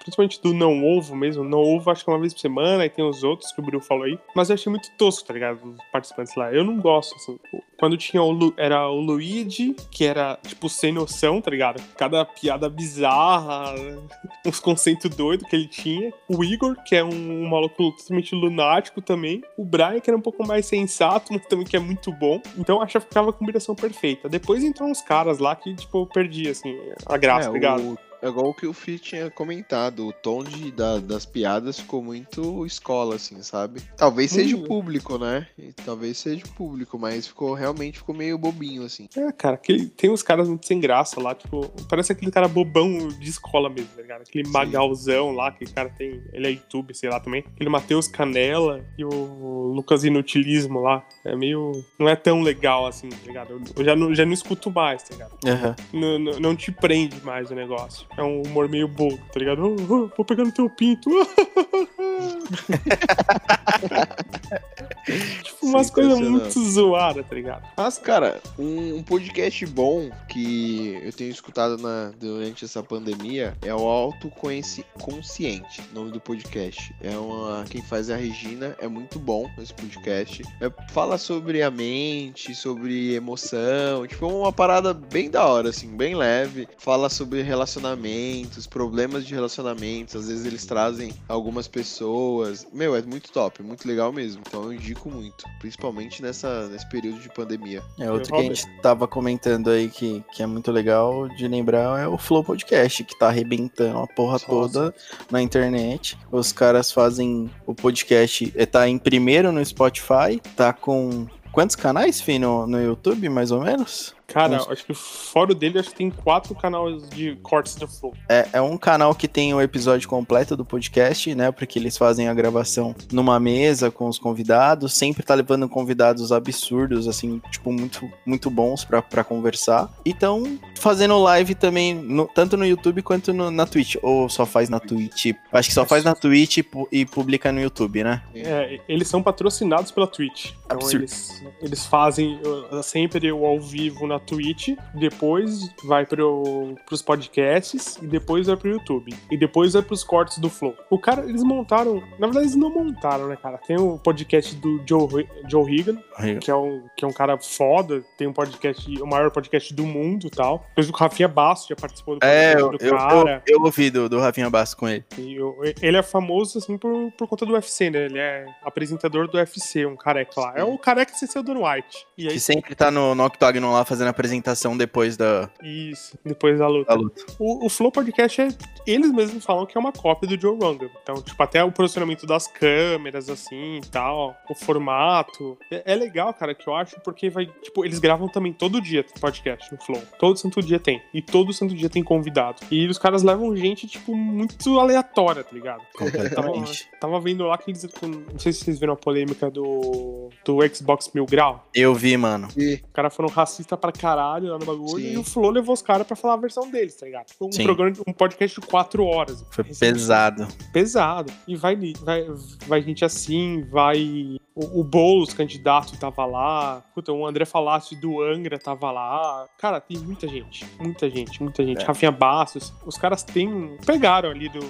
principalmente 0.00 0.40
do 0.42 0.54
Não 0.54 0.84
Ovo 0.84 1.14
mesmo, 1.14 1.44
Não 1.44 1.58
Ovo 1.58 1.90
acho 1.90 2.04
que 2.04 2.10
é 2.10 2.12
uma 2.14 2.20
vez 2.20 2.32
por 2.32 2.40
semana, 2.40 2.84
e 2.84 2.90
tem 2.90 3.04
os 3.04 3.22
outros 3.22 3.52
que 3.52 3.60
o 3.60 3.64
Bruno 3.64 3.82
falou 3.82 4.04
aí, 4.04 4.18
mas 4.34 4.50
eu 4.50 4.54
achei 4.54 4.70
muito 4.70 4.90
tosco, 4.96 5.26
tá 5.26 5.34
ligado? 5.34 5.58
Os 5.64 5.76
participantes 5.92 6.34
lá. 6.36 6.52
Eu 6.52 6.64
não 6.64 6.78
gosto, 6.78 7.14
assim. 7.16 7.38
Quando 7.78 7.96
tinha 7.96 8.22
o 8.22 8.30
Lu, 8.30 8.54
era 8.56 8.88
o 8.88 9.00
Luigi, 9.00 9.74
que 9.90 10.04
era, 10.04 10.38
tipo, 10.46 10.68
sem 10.68 10.92
noção, 10.92 11.40
tá 11.40 11.50
ligado? 11.50 11.82
Cada 11.96 12.24
piada 12.24 12.68
bizarra, 12.68 13.74
uns 14.46 14.60
conceitos 14.60 15.14
doidos 15.14 15.48
que 15.48 15.56
ele 15.56 15.66
tinha. 15.66 16.12
O 16.28 16.42
Igor, 16.42 16.76
que 16.84 16.96
é 16.96 17.04
um, 17.04 17.08
um 17.44 17.48
maluco 17.48 17.92
totalmente 17.92 18.34
lunático 18.34 19.02
também. 19.02 19.42
O 19.56 19.64
Brian, 19.64 20.00
que 20.00 20.08
era 20.08 20.16
um 20.16 20.22
pouco 20.22 20.46
mais 20.46 20.66
sensato, 20.66 21.32
mas 21.32 21.44
também 21.46 21.66
que 21.66 21.76
é 21.76 21.80
muito 21.80 22.10
bom. 22.12 22.40
Então 22.56 22.75
eu 22.78 22.82
achava 22.84 23.04
que 23.04 23.08
ficava 23.10 23.30
a 23.30 23.32
combinação 23.32 23.74
perfeita. 23.74 24.28
Depois 24.28 24.62
entrou 24.64 24.88
uns 24.88 25.00
caras 25.02 25.38
lá 25.38 25.54
que, 25.56 25.74
tipo, 25.74 25.98
eu 26.02 26.06
perdi, 26.06 26.48
assim, 26.48 26.78
a 27.06 27.16
graça, 27.16 27.44
É, 27.48 27.50
tá 27.50 27.52
ligado? 27.52 27.80
o- 27.82 27.98
é 28.22 28.28
igual 28.28 28.48
o 28.48 28.54
que 28.54 28.66
o 28.66 28.72
Fih 28.72 28.98
tinha 28.98 29.30
comentado, 29.30 30.06
o 30.06 30.12
tom 30.12 30.42
de, 30.42 30.70
da- 30.72 30.98
das 30.98 31.24
piadas 31.26 31.78
ficou 31.80 32.02
muito 32.02 32.64
escola, 32.66 33.16
assim, 33.16 33.42
sabe? 33.42 33.80
Talvez 33.96 34.30
seja 34.30 34.56
o 34.56 34.62
público, 34.62 35.18
né? 35.18 35.46
Talvez 35.84 36.18
seja 36.18 36.44
o 36.44 36.48
público, 36.50 36.98
mas 36.98 37.26
ficou 37.26 37.54
realmente 37.54 37.98
ficou 37.98 38.14
meio 38.14 38.36
bobinho, 38.38 38.84
assim. 38.84 39.08
É, 39.16 39.30
cara, 39.32 39.54
aquele, 39.56 39.86
tem 39.86 40.10
uns 40.10 40.22
caras 40.22 40.48
muito 40.48 40.66
sem 40.66 40.80
graça 40.80 41.20
lá, 41.20 41.34
tipo, 41.34 41.68
parece 41.88 42.12
aquele 42.12 42.30
cara 42.30 42.48
bobão 42.48 43.08
de 43.08 43.28
escola 43.28 43.68
mesmo, 43.68 43.88
tá 43.94 44.02
ligado? 44.02 44.22
Aquele 44.22 44.44
Sim. 44.46 44.52
magalzão 44.52 45.32
lá, 45.32 45.52
que 45.52 45.66
cara 45.66 45.88
tem. 45.90 46.22
Ele 46.32 46.46
é 46.46 46.50
YouTube, 46.50 46.94
sei 46.94 47.10
lá 47.10 47.20
também. 47.20 47.44
Aquele 47.54 47.70
Matheus 47.70 48.08
Canela 48.08 48.84
e 48.98 49.04
o 49.04 49.72
Lucas 49.74 50.04
Inutilismo 50.04 50.80
lá. 50.80 51.04
É 51.24 51.34
meio. 51.36 51.84
Não 51.98 52.08
é 52.08 52.16
tão 52.16 52.40
legal 52.42 52.86
assim, 52.86 53.08
tá 53.08 53.16
ligado? 53.26 53.50
Eu, 53.52 53.60
eu 53.76 53.84
já, 53.84 53.96
não, 53.96 54.14
já 54.14 54.24
não 54.24 54.32
escuto 54.32 54.70
mais, 54.70 55.02
tá 55.02 55.14
ligado? 55.14 55.32
Aham. 55.46 55.76
Não, 55.92 56.18
não, 56.18 56.40
não 56.40 56.56
te 56.56 56.70
prende 56.72 57.20
mais 57.24 57.50
o 57.50 57.54
negócio. 57.54 58.05
É 58.16 58.22
um 58.22 58.42
humor 58.42 58.68
meio 58.68 58.88
bobo, 58.88 59.18
tá 59.32 59.38
ligado? 59.38 59.62
Oh, 59.62 59.76
oh, 59.82 60.10
vou 60.16 60.24
pegar 60.24 60.44
no 60.44 60.52
teu 60.52 60.70
pinto. 60.70 61.10
tipo, 65.42 65.66
umas 65.66 65.90
coisas 65.90 66.18
muito 66.20 66.60
zoadas, 66.70 67.26
tá 67.26 67.34
ligado? 67.34 67.62
Mas, 67.76 67.98
cara, 67.98 68.40
um, 68.58 68.96
um 68.96 69.02
podcast 69.02 69.64
bom 69.66 70.10
que 70.28 71.00
eu 71.02 71.12
tenho 71.12 71.30
escutado 71.30 71.76
na- 71.78 72.12
durante 72.18 72.64
essa 72.64 72.82
pandemia 72.82 73.56
é 73.62 73.74
o 73.74 73.78
Autoconsciente, 73.86 75.82
nome 75.92 76.10
do 76.10 76.20
podcast. 76.20 76.94
É 77.00 77.16
uma, 77.16 77.64
quem 77.68 77.82
faz 77.82 78.08
é 78.10 78.14
a 78.14 78.16
Regina, 78.16 78.76
é 78.80 78.88
muito 78.88 79.18
bom 79.18 79.48
esse 79.58 79.72
podcast. 79.72 80.42
É, 80.60 80.70
fala 80.92 81.18
sobre 81.18 81.62
a 81.62 81.70
mente, 81.70 82.54
sobre 82.54 83.14
emoção, 83.14 84.06
tipo, 84.06 84.26
uma 84.26 84.52
parada 84.52 84.92
bem 84.92 85.30
da 85.30 85.46
hora, 85.46 85.70
assim, 85.70 85.96
bem 85.96 86.14
leve. 86.14 86.68
Fala 86.78 87.08
sobre 87.08 87.42
relacionamentos, 87.42 88.66
problemas 88.66 89.26
de 89.26 89.34
relacionamentos, 89.34 90.16
às 90.16 90.28
vezes 90.28 90.44
eles 90.44 90.64
trazem 90.64 91.12
algumas 91.28 91.68
pessoas. 91.68 92.66
Meu, 92.72 92.94
é 92.96 93.02
muito 93.02 93.30
top, 93.30 93.62
muito 93.62 93.86
legal 93.86 94.12
mesmo. 94.12 94.42
Então 94.46 94.64
eu 94.64 94.72
indico 94.72 94.95
muito, 95.04 95.44
principalmente 95.58 96.22
nessa, 96.22 96.68
nesse 96.68 96.88
período 96.88 97.20
de 97.20 97.28
pandemia. 97.28 97.82
É 97.98 98.10
outro 98.10 98.32
que 98.32 98.40
a 98.40 98.42
gente 98.42 98.66
tava 98.80 99.06
comentando 99.06 99.70
aí 99.70 99.88
que, 99.88 100.24
que 100.32 100.42
é 100.42 100.46
muito 100.46 100.72
legal 100.72 101.28
de 101.28 101.46
lembrar 101.46 102.00
é 102.00 102.08
o 102.08 102.18
Flow 102.18 102.42
Podcast, 102.42 103.04
que 103.04 103.18
tá 103.18 103.28
arrebentando 103.28 103.98
a 103.98 104.06
porra 104.06 104.32
Nossa. 104.32 104.46
toda 104.46 104.94
na 105.30 105.42
internet. 105.42 106.18
Os 106.32 106.52
caras 106.52 106.90
fazem 106.90 107.50
o 107.66 107.74
podcast, 107.74 108.52
eh, 108.56 108.66
tá 108.66 108.88
em 108.88 108.98
primeiro 108.98 109.52
no 109.52 109.64
Spotify, 109.64 110.40
tá 110.56 110.72
com 110.72 111.26
quantos 111.52 111.76
canais, 111.76 112.20
Fih, 112.20 112.38
no, 112.38 112.66
no 112.66 112.80
YouTube, 112.80 113.28
mais 113.28 113.50
ou 113.50 113.62
menos? 113.62 114.15
Cara, 114.26 114.56
Uns- 114.56 114.68
acho 114.70 114.84
que 114.84 114.92
fora 114.94 115.54
dele, 115.54 115.78
acho 115.78 115.90
que 115.90 115.96
tem 115.96 116.10
quatro 116.10 116.54
canais 116.54 117.08
de 117.10 117.36
cortes 117.42 117.76
do 117.76 117.86
Flow. 117.86 118.12
É, 118.28 118.48
é 118.54 118.60
um 118.60 118.76
canal 118.76 119.14
que 119.14 119.28
tem 119.28 119.54
o 119.54 119.60
episódio 119.60 120.08
completo 120.08 120.56
do 120.56 120.64
podcast, 120.64 121.34
né? 121.34 121.50
Porque 121.52 121.78
eles 121.78 121.96
fazem 121.96 122.28
a 122.28 122.34
gravação 122.34 122.94
numa 123.12 123.38
mesa 123.38 123.90
com 123.90 124.08
os 124.08 124.18
convidados, 124.18 124.92
sempre 124.94 125.22
tá 125.22 125.34
levando 125.34 125.68
convidados 125.68 126.32
absurdos, 126.32 127.06
assim, 127.08 127.40
tipo, 127.50 127.72
muito, 127.72 128.10
muito 128.24 128.50
bons 128.50 128.84
pra, 128.84 129.00
pra 129.00 129.22
conversar. 129.22 129.88
E 130.04 130.12
tão 130.12 130.58
fazendo 130.78 131.16
live 131.22 131.54
também, 131.54 131.94
no- 131.94 132.26
tanto 132.26 132.56
no 132.56 132.66
YouTube 132.66 133.02
quanto 133.02 133.32
no- 133.32 133.50
na 133.50 133.64
Twitch. 133.66 133.96
Ou 134.02 134.28
só 134.28 134.44
faz 134.44 134.68
na 134.68 134.80
Twitch? 134.80 135.32
Acho 135.52 135.68
que 135.68 135.74
só 135.74 135.86
faz 135.86 136.02
na 136.04 136.14
Twitch 136.14 136.58
e, 136.58 136.66
e 136.90 137.06
publica 137.06 137.52
no 137.52 137.60
YouTube, 137.60 138.02
né? 138.02 138.22
É, 138.34 138.80
eles 138.88 139.06
são 139.08 139.22
patrocinados 139.22 139.90
pela 139.92 140.06
Twitch. 140.06 140.50
Então 140.64 140.78
Absurdo. 140.78 140.96
eles, 141.04 141.44
eles 141.62 141.86
fazem 141.86 142.40
uh, 142.72 142.82
sempre 142.82 143.30
o 143.30 143.46
ao 143.46 143.60
vivo 143.60 144.06
na 144.06 144.15
na 144.16 144.20
Twitch, 144.20 144.70
depois 144.94 145.68
vai 145.84 146.04
pro, 146.06 146.74
pros 146.86 147.02
podcasts 147.02 147.96
e 148.02 148.06
depois 148.06 148.46
vai 148.46 148.56
pro 148.56 148.70
YouTube. 148.70 149.14
E 149.30 149.36
depois 149.36 149.74
vai 149.74 149.82
pros 149.82 150.02
cortes 150.02 150.38
do 150.38 150.48
Flow. 150.48 150.74
O 150.90 150.98
cara, 150.98 151.24
eles 151.28 151.42
montaram. 151.42 152.02
Na 152.18 152.26
verdade, 152.26 152.46
eles 152.46 152.56
não 152.56 152.70
montaram, 152.70 153.28
né, 153.28 153.36
cara? 153.36 153.58
Tem 153.58 153.76
o 153.78 153.98
podcast 153.98 154.54
do 154.56 154.82
Joe, 154.86 155.26
Joe 155.48 155.70
Higan, 155.74 155.98
que 156.40 156.50
é, 156.50 156.54
um, 156.54 156.82
que 156.96 157.04
é 157.04 157.08
um 157.08 157.12
cara 157.12 157.38
foda, 157.38 158.02
tem 158.16 158.26
um 158.26 158.32
podcast, 158.32 159.02
o 159.02 159.06
maior 159.06 159.30
podcast 159.30 159.72
do 159.74 159.84
mundo 159.84 160.26
e 160.26 160.30
tal. 160.30 160.64
Depois 160.70 160.88
o 160.88 160.92
Rafinha 160.92 161.28
Basso 161.28 161.68
já 161.68 161.76
participou 161.76 162.18
do 162.18 162.24
É, 162.24 162.54
podcast 162.56 162.62
eu, 162.72 162.78
do 162.78 162.84
eu, 162.84 162.96
cara. 162.96 163.42
eu, 163.46 163.56
eu 163.58 163.62
ouvi 163.64 163.90
do, 163.90 164.08
do 164.08 164.18
Rafinha 164.18 164.48
Basso 164.50 164.76
com 164.76 164.88
ele. 164.88 165.04
Eu- 165.18 165.56
ele 165.82 165.96
é 165.96 166.02
famoso, 166.02 166.58
assim, 166.58 166.78
por, 166.78 167.10
por 167.12 167.26
conta 167.28 167.44
do 167.44 167.52
UFC, 167.52 167.90
né? 167.90 168.06
Ele 168.06 168.18
é 168.18 168.46
apresentador 168.64 169.28
do 169.28 169.36
UFC, 169.36 169.84
um 169.86 169.96
careca 169.96 170.40
lá. 170.40 170.52
É 170.56 170.64
o 170.64 170.78
careca 170.78 171.12
sem 171.14 171.28
ser 171.28 171.38
o 171.40 171.42
Don 171.42 171.66
White. 171.66 172.06
E 172.16 172.26
aí, 172.28 172.34
Que 172.34 172.40
sempre 172.40 172.74
tá 172.74 172.90
no, 172.90 173.14
no 173.14 173.24
Octagon 173.24 173.72
lá 173.72 173.84
fazendo 173.84 174.05
a 174.06 174.10
apresentação 174.10 174.76
depois 174.76 175.16
da, 175.16 175.48
isso, 175.62 176.18
depois 176.24 176.58
da 176.58 176.68
luta. 176.68 176.94
da 176.94 177.00
luta. 177.00 177.24
O, 177.38 177.66
o 177.66 177.68
Flow 177.68 177.90
Podcast 177.90 178.40
é. 178.40 178.48
Eles 178.86 179.10
mesmos 179.12 179.44
falam 179.44 179.66
que 179.66 179.76
é 179.76 179.80
uma 179.80 179.92
cópia 179.92 180.28
do 180.28 180.40
Joe 180.40 180.56
Rogan. 180.56 180.88
Então, 181.02 181.20
tipo, 181.20 181.42
até 181.42 181.62
o 181.64 181.72
posicionamento 181.72 182.26
das 182.26 182.46
câmeras, 182.46 183.28
assim 183.28 183.78
e 183.78 183.86
tal, 183.90 184.36
o 184.48 184.54
formato. 184.54 185.58
É, 185.70 185.92
é 185.92 185.96
legal, 185.96 186.32
cara, 186.32 186.54
que 186.54 186.68
eu 186.68 186.74
acho, 186.74 187.00
porque 187.00 187.28
vai. 187.28 187.46
Tipo, 187.46 187.84
eles 187.84 187.98
gravam 187.98 188.28
também 188.28 188.52
todo 188.52 188.80
dia 188.80 189.04
podcast 189.20 189.72
no 189.72 189.80
Flow. 189.80 190.02
Todo 190.18 190.38
santo 190.38 190.62
dia 190.62 190.78
tem. 190.78 191.02
E 191.12 191.20
todo 191.20 191.52
santo 191.52 191.74
dia 191.74 191.90
tem 191.90 192.02
convidado. 192.02 192.62
E 192.70 192.86
os 192.86 192.98
caras 192.98 193.22
levam 193.22 193.56
gente, 193.56 193.86
tipo, 193.86 194.14
muito 194.14 194.78
aleatória, 194.78 195.42
tá 195.42 195.50
ligado? 195.52 195.82
Tava, 195.96 196.10
Completamente. 196.10 196.88
tava 197.00 197.20
vendo 197.20 197.44
lá 197.44 197.58
que 197.58 197.70
eles. 197.70 197.86
Não 198.02 198.38
sei 198.38 198.52
se 198.52 198.64
vocês 198.64 198.78
viram 198.78 198.94
a 198.94 198.96
polêmica 198.96 199.50
do, 199.50 200.30
do 200.44 200.58
Xbox 200.74 201.10
Mil 201.14 201.26
Grau. 201.26 201.66
Eu 201.74 201.94
vi, 201.94 202.16
mano. 202.16 202.48
E 202.56 202.74
Os 202.74 202.92
caras 202.92 203.14
foram 203.14 203.28
racistas 203.28 203.78
pra 203.78 203.92
caralho 203.96 204.52
lá 204.52 204.58
no 204.58 204.64
bagulho 204.64 205.04
Sim. 205.04 205.12
e 205.14 205.18
o 205.18 205.24
Flow 205.24 205.50
levou 205.50 205.74
os 205.74 205.82
caras 205.82 206.06
pra 206.06 206.16
falar 206.16 206.34
a 206.34 206.38
versão 206.38 206.70
deles, 206.70 206.94
tá 206.96 207.06
ligado? 207.06 207.26
Um 207.40 207.50
Sim. 207.52 207.64
programa, 207.64 207.96
um 208.06 208.12
podcast 208.12 208.60
de 208.60 208.66
quatro 208.66 209.04
horas. 209.04 209.44
Foi 209.50 209.64
pesado. 209.64 210.46
Pesado. 210.72 211.32
E 211.46 211.56
vai, 211.56 211.76
vai, 212.02 212.26
vai 212.66 212.82
gente 212.82 213.04
assim, 213.04 213.62
vai. 213.70 214.38
O, 214.56 214.80
o 214.80 214.82
Boulos, 214.84 215.34
candidato, 215.34 215.94
tava 215.98 216.24
lá. 216.24 216.82
Puta, 216.94 217.12
o 217.12 217.26
André 217.26 217.44
Falassi 217.44 217.94
do 217.94 218.22
Angra 218.22 218.58
tava 218.58 218.90
lá. 218.90 219.44
Cara, 219.58 219.78
tem 219.82 219.98
muita 219.98 220.26
gente. 220.26 220.64
Muita 220.80 221.10
gente, 221.10 221.42
muita 221.42 221.62
gente. 221.62 221.82
É. 221.82 221.86
Rafinha 221.86 222.10
Bastos. 222.10 222.72
Os 222.86 222.96
caras 222.96 223.22
têm. 223.22 223.76
Pegaram 223.84 224.30
ali 224.30 224.48
do, 224.48 224.60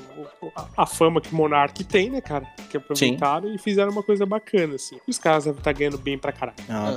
o- 0.42 0.52
a, 0.56 0.66
a 0.78 0.86
fama 0.86 1.20
que 1.20 1.32
o 1.32 1.36
Monark 1.36 1.84
tem, 1.84 2.10
né, 2.10 2.20
cara? 2.20 2.44
Que 2.68 2.76
aproveitaram 2.78 3.54
e 3.54 3.58
fizeram 3.58 3.92
uma 3.92 4.02
coisa 4.02 4.26
bacana, 4.26 4.74
assim. 4.74 4.96
E 5.06 5.10
os 5.10 5.18
caras 5.18 5.44
devem 5.44 5.58
estar 5.58 5.72
ganhando 5.72 5.98
bem 5.98 6.18
pra 6.18 6.32
caralho. 6.32 6.56
Ah, 6.68 6.72
Ah, 6.72 6.88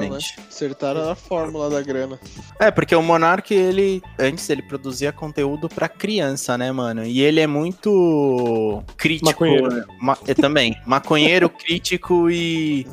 absurdamente. 0.00 0.40
acertaram 0.48 1.10
a 1.10 1.14
fórmula 1.14 1.68
da 1.68 1.82
grana. 1.82 2.18
É, 2.58 2.70
porque 2.70 2.96
o 2.96 3.02
Monark, 3.02 3.52
ele. 3.52 4.00
Antes 4.18 4.48
ele 4.48 4.62
produzia 4.62 5.12
conteúdo 5.12 5.68
pra 5.68 5.86
criança, 5.86 6.56
né, 6.56 6.72
mano? 6.72 7.04
E 7.04 7.20
ele 7.20 7.40
é 7.40 7.46
muito 7.46 8.82
crítico. 8.96 9.26
Maconheiro. 9.30 9.68
né? 9.68 9.84
Ma- 10.00 10.16
é, 10.26 10.32
também. 10.34 10.76
Maconheiro, 10.86 11.48
crítico 11.50 12.21
e, 12.30 12.86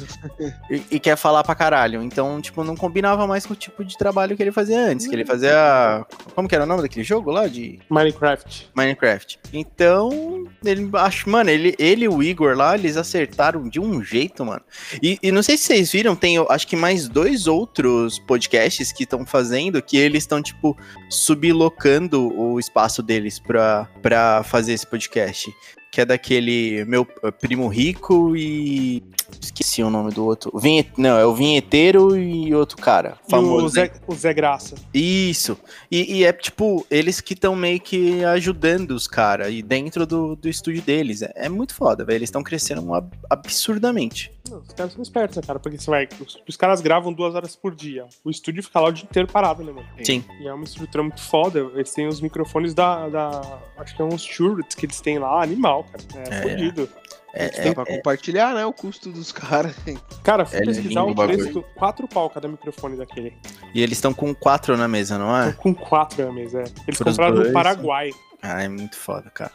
e. 0.69 0.83
e 0.91 0.99
quer 0.99 1.15
falar 1.15 1.43
pra 1.43 1.55
caralho. 1.55 2.01
Então, 2.01 2.41
tipo, 2.41 2.63
não 2.63 2.75
combinava 2.75 3.25
mais 3.27 3.45
com 3.45 3.53
o 3.53 3.55
tipo 3.55 3.83
de 3.83 3.97
trabalho 3.97 4.35
que 4.35 4.43
ele 4.43 4.51
fazia 4.51 4.79
antes. 4.79 5.07
Que 5.07 5.15
ele 5.15 5.25
fazia. 5.25 6.05
Como 6.35 6.47
que 6.47 6.55
era 6.55 6.63
o 6.63 6.67
nome 6.67 6.81
daquele 6.81 7.03
jogo 7.03 7.31
lá? 7.31 7.47
De. 7.47 7.79
Minecraft. 7.89 8.69
Minecraft. 8.75 9.39
Então, 9.53 10.45
ele 10.63 10.89
acho, 10.93 11.29
mano, 11.29 11.49
ele, 11.49 11.75
ele 11.77 12.05
e 12.05 12.09
o 12.09 12.21
Igor 12.21 12.55
lá, 12.55 12.75
eles 12.75 12.97
acertaram 12.97 13.67
de 13.67 13.79
um 13.79 14.03
jeito, 14.03 14.45
mano. 14.45 14.61
E, 15.01 15.17
e 15.21 15.31
não 15.31 15.43
sei 15.43 15.57
se 15.57 15.65
vocês 15.65 15.91
viram, 15.91 16.15
tem 16.15 16.35
eu 16.35 16.47
acho 16.49 16.67
que 16.67 16.75
mais 16.75 17.07
dois 17.07 17.47
outros 17.47 18.19
podcasts 18.19 18.91
que 18.91 19.03
estão 19.03 19.25
fazendo 19.25 19.81
que 19.81 19.97
eles 19.97 20.23
estão, 20.23 20.41
tipo, 20.41 20.77
sublocando 21.09 22.33
o 22.37 22.59
espaço 22.59 23.01
deles 23.01 23.39
pra, 23.39 23.87
pra 24.01 24.43
fazer 24.43 24.73
esse 24.73 24.85
podcast. 24.85 25.51
Que 25.91 26.01
é 26.01 26.05
daquele 26.05 26.85
meu 26.85 27.07
eh, 27.23 27.31
primo 27.31 27.67
rico 27.67 28.35
e. 28.35 29.03
Esqueci 29.41 29.83
o 29.83 29.89
nome 29.89 30.11
do 30.11 30.25
outro. 30.25 30.49
O 30.53 30.59
vinhe- 30.59 30.89
Não, 30.97 31.17
é 31.17 31.25
o 31.25 31.33
vinheteiro 31.33 32.17
e 32.17 32.53
outro 32.55 32.77
cara. 32.77 33.17
Famoso. 33.29 33.65
o 33.65 33.69
Zé, 33.69 33.91
o 34.07 34.13
Zé 34.15 34.33
Graça. 34.33 34.75
Isso. 34.93 35.57
E, 35.91 36.17
e 36.19 36.23
é 36.23 36.31
tipo, 36.33 36.85
eles 36.89 37.19
que 37.21 37.33
estão 37.33 37.55
meio 37.55 37.79
que 37.79 38.23
ajudando 38.25 38.91
os 38.91 39.07
caras 39.07 39.51
e 39.51 39.61
dentro 39.61 40.05
do, 40.05 40.35
do 40.35 40.47
estúdio 40.49 40.81
deles. 40.81 41.21
É, 41.21 41.31
é 41.35 41.49
muito 41.49 41.73
foda, 41.73 42.03
velho. 42.05 42.17
Eles 42.17 42.27
estão 42.29 42.43
crescendo 42.43 42.93
ab- 42.93 43.13
absurdamente. 43.29 44.31
Não, 44.49 44.59
os 44.59 44.73
caras 44.73 44.93
são 44.93 45.01
espertos, 45.03 45.37
né, 45.37 45.43
cara? 45.45 45.59
Porque 45.59 45.77
você 45.77 45.89
vai. 45.91 46.07
Os, 46.25 46.37
os 46.47 46.57
caras 46.57 46.81
gravam 46.81 47.13
duas 47.13 47.35
horas 47.35 47.55
por 47.55 47.75
dia. 47.75 48.05
O 48.23 48.29
estúdio 48.29 48.63
fica 48.63 48.79
lá 48.79 48.89
o 48.89 48.91
dia 48.91 49.03
inteiro 49.05 49.27
parado, 49.27 49.63
né, 49.63 49.71
mano? 49.71 49.87
Sim. 50.03 50.23
E 50.41 50.47
é 50.47 50.53
uma 50.53 50.63
estrutura 50.63 51.03
muito 51.03 51.21
foda. 51.21 51.59
Eles 51.75 51.91
têm 51.93 52.07
os 52.07 52.19
microfones 52.21 52.73
da. 52.73 53.07
da 53.09 53.59
acho 53.77 53.95
que 53.95 54.01
é 54.01 54.05
uns 54.05 54.23
Shure 54.23 54.63
que 54.63 54.85
eles 54.85 54.99
têm 55.01 55.19
lá, 55.19 55.41
animal, 55.43 55.83
cara. 55.85 56.03
É, 56.29 56.33
É. 56.35 56.41
fodido. 56.41 56.89
É, 57.05 57.18
Dá 57.33 57.69
é- 57.69 57.73
pra 57.73 57.85
compartilhar, 57.85 58.53
né? 58.53 58.65
O 58.65 58.73
custo 58.73 59.11
dos 59.11 59.31
caras. 59.31 59.75
Cara, 60.23 60.45
fui 60.45 60.59
É 60.59 60.65
pesquisar 60.65 61.03
o 61.03 61.15
preço. 61.15 61.63
Quatro 61.75 62.07
pau 62.07 62.29
cada 62.29 62.47
microfone 62.47 62.97
daquele. 62.97 63.37
E 63.73 63.81
eles 63.81 63.97
estão 63.97 64.13
com 64.13 64.33
quatro 64.33 64.75
na 64.75 64.87
mesa, 64.87 65.17
não 65.17 65.35
é? 65.35 65.51
Com 65.53 65.73
quatro 65.73 66.25
na 66.25 66.31
mesa, 66.31 66.61
é. 66.61 66.63
Eles 66.87 66.99
compraram 66.99 67.35
dois, 67.35 67.47
no 67.47 67.53
Paraguai. 67.53 68.11
Ah, 68.41 68.63
é 68.63 68.69
muito 68.69 68.95
foda, 68.95 69.29
cara. 69.29 69.51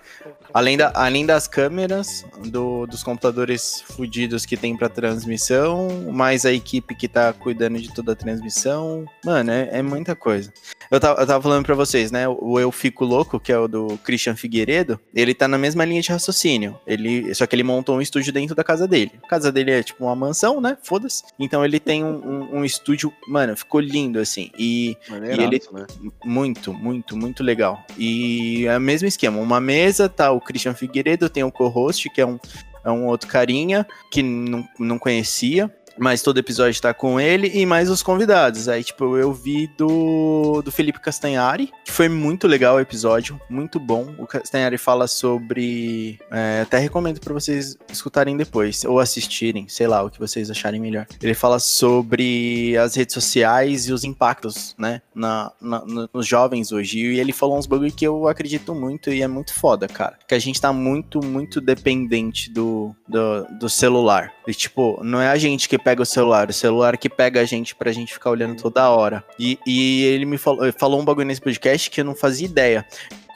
Além, 0.53 0.77
da, 0.77 0.93
além 0.95 1.25
das 1.25 1.49
câmeras, 1.49 2.25
do- 2.45 2.87
dos 2.87 3.03
computadores 3.03 3.81
fudidos 3.81 4.45
que 4.45 4.57
tem 4.59 4.77
pra 4.77 4.91
transmissão, 4.91 5.89
mais 6.13 6.45
a 6.45 6.53
equipe 6.53 6.95
que 6.95 7.09
tá 7.09 7.33
cuidando 7.33 7.79
de 7.81 7.93
toda 7.95 8.13
a 8.13 8.15
transmissão. 8.15 9.07
Mano, 9.25 9.51
é, 9.51 9.71
é 9.73 9.83
muita 9.83 10.15
coisa. 10.15 10.53
Eu 10.91 11.01
tava, 11.01 11.21
eu 11.23 11.27
tava 11.27 11.43
falando 11.43 11.65
pra 11.65 11.75
vocês, 11.75 12.11
né? 12.13 12.29
O 12.29 12.61
Eu 12.61 12.71
Fico 12.71 13.07
Louco, 13.07 13.41
que 13.41 13.51
é 13.51 13.59
o 13.59 13.67
do 13.67 13.99
Christian 14.05 14.37
Figueiredo, 14.37 15.01
ele 15.15 15.33
tá 15.35 15.49
na 15.49 15.57
mesma 15.57 15.83
linha 15.85 16.03
de 16.03 16.11
raciocínio. 16.13 16.79
Ele, 16.87 17.35
só 17.35 17.47
que 17.47 17.57
ele 17.57 17.63
montou 17.63 17.97
um 17.97 18.03
estúdio 18.03 18.33
dentro 18.35 18.55
da 18.55 18.63
casa 18.63 18.87
dele. 18.87 19.13
A 19.25 19.27
casa 19.29 19.51
dele 19.51 19.71
é 19.71 19.83
tipo 19.83 20.05
uma 20.05 20.15
mansão, 20.15 20.61
né? 20.61 20.77
Foda-se. 20.83 21.23
Então 21.39 21.65
ele 21.65 21.81
tem 21.81 22.05
um, 22.05 22.17
um- 22.17 22.57
um 22.59 22.65
estúdio, 22.67 23.11
mano, 23.27 23.57
ficou 23.57 23.81
lindo 23.81 24.19
assim. 24.19 24.51
E 24.59 24.95
Maneiraço, 25.09 25.73
né? 25.75 25.87
muito, 26.23 26.73
muito, 26.75 27.17
muito 27.17 27.43
legal. 27.43 27.83
E 27.97 28.69
é 28.75 28.79
o 28.79 28.81
mesmo 28.81 29.09
esquema. 29.09 29.41
Uma 29.41 29.61
mesa, 29.61 30.09
tá 30.09 30.31
o 30.31 30.41
Christian 30.41 30.75
Figueiredo, 30.75 31.29
tem 31.29 31.45
o 31.45 31.53
co-host, 31.53 32.11
que 32.11 32.21
é 32.21 32.27
um, 32.27 32.39
é 32.85 32.91
um 32.91 33.07
outro 33.07 33.29
carinha 33.29 33.87
que 34.11 34.23
não, 34.23 34.67
não 34.79 34.99
conhecia. 34.99 35.71
Mas 35.99 36.23
todo 36.23 36.39
episódio 36.39 36.81
tá 36.81 36.93
com 36.93 37.21
ele 37.21 37.51
e 37.55 37.65
mais 37.65 37.89
os 37.91 38.03
convidados. 38.03 38.69
Aí, 38.69 38.83
tipo, 38.83 39.17
eu 39.17 39.33
vi 39.33 39.69
do, 39.79 40.61
do 40.63 40.73
Felipe 40.73 41.01
Castanhari, 41.01 41.71
que 41.85 41.93
foi 41.93 42.09
muito 42.09 42.47
legal 42.49 42.77
o 42.77 42.81
episódio, 42.81 43.41
muito 43.49 43.79
bom. 43.79 44.15
O 44.19 44.27
Castanhari 44.27 44.77
fala 44.79 45.07
sobre. 45.07 46.19
é, 46.31 46.61
até 46.63 46.79
recomendo 46.79 47.21
pra 47.21 47.33
vocês 47.33 47.77
escutarem 47.93 48.37
depois, 48.37 48.85
ou 48.85 48.99
assistirem, 48.99 49.69
sei 49.69 49.87
lá, 49.87 50.03
o 50.03 50.11
que 50.11 50.19
vocês 50.19 50.51
acharem 50.51 50.81
melhor. 50.81 51.07
Ele 51.23 51.35
fala 51.35 51.59
sobre 51.59 52.77
as 52.77 52.95
redes 52.95 53.15
sociais 53.15 53.87
e 53.87 53.93
os 53.93 54.05
impactos, 54.05 54.75
né, 54.79 55.01
na, 55.15 55.53
na- 55.61 55.85
no- 55.85 56.09
nos 56.13 56.27
jovens 56.27 56.73
hoje. 56.73 56.99
E 56.99 57.21
ele 57.21 57.33
falou 57.33 57.59
uns 57.59 57.67
bagulho 57.67 57.93
que 57.93 58.07
eu 58.07 58.27
acredito 58.29 58.75
muito 58.75 59.11
e 59.13 59.23
é 59.23 59.29
muito 59.29 59.53
foda, 59.55 59.87
cara. 59.87 60.19
Que 60.27 60.35
a 60.35 60.39
gente 60.39 60.61
tá 60.61 60.73
muito, 60.73 61.25
muito 61.25 61.61
dependente 61.61 62.51
do, 62.51 62.95
do, 63.09 63.45
do 63.61 63.69
celular. 63.69 64.33
E, 64.47 64.53
tipo, 64.53 65.01
não 65.03 65.21
é 65.21 65.29
a 65.29 65.37
gente 65.37 65.69
que 65.69 65.79
pega 65.85 66.03
o 66.03 66.07
celular, 66.07 66.49
o 66.49 66.53
celular 66.53 66.97
que 66.97 67.11
pega 67.11 67.41
a 67.41 67.45
gente 67.45 67.75
pra 67.77 67.93
gente 67.93 68.15
ficar 68.15 68.31
olhando 68.31 68.61
toda 68.61 68.89
hora. 68.89 69.23
E, 69.39 69.59
e 69.67 70.05
ele 70.05 70.25
me 70.25 70.39
falou, 70.39 70.73
falou 70.73 71.01
um 71.01 71.05
bagulho 71.05 71.27
nesse 71.27 71.41
podcast 71.41 71.91
que 71.91 72.01
eu 72.01 72.05
não 72.05 72.15
fazia 72.15 72.47
ideia. 72.47 72.87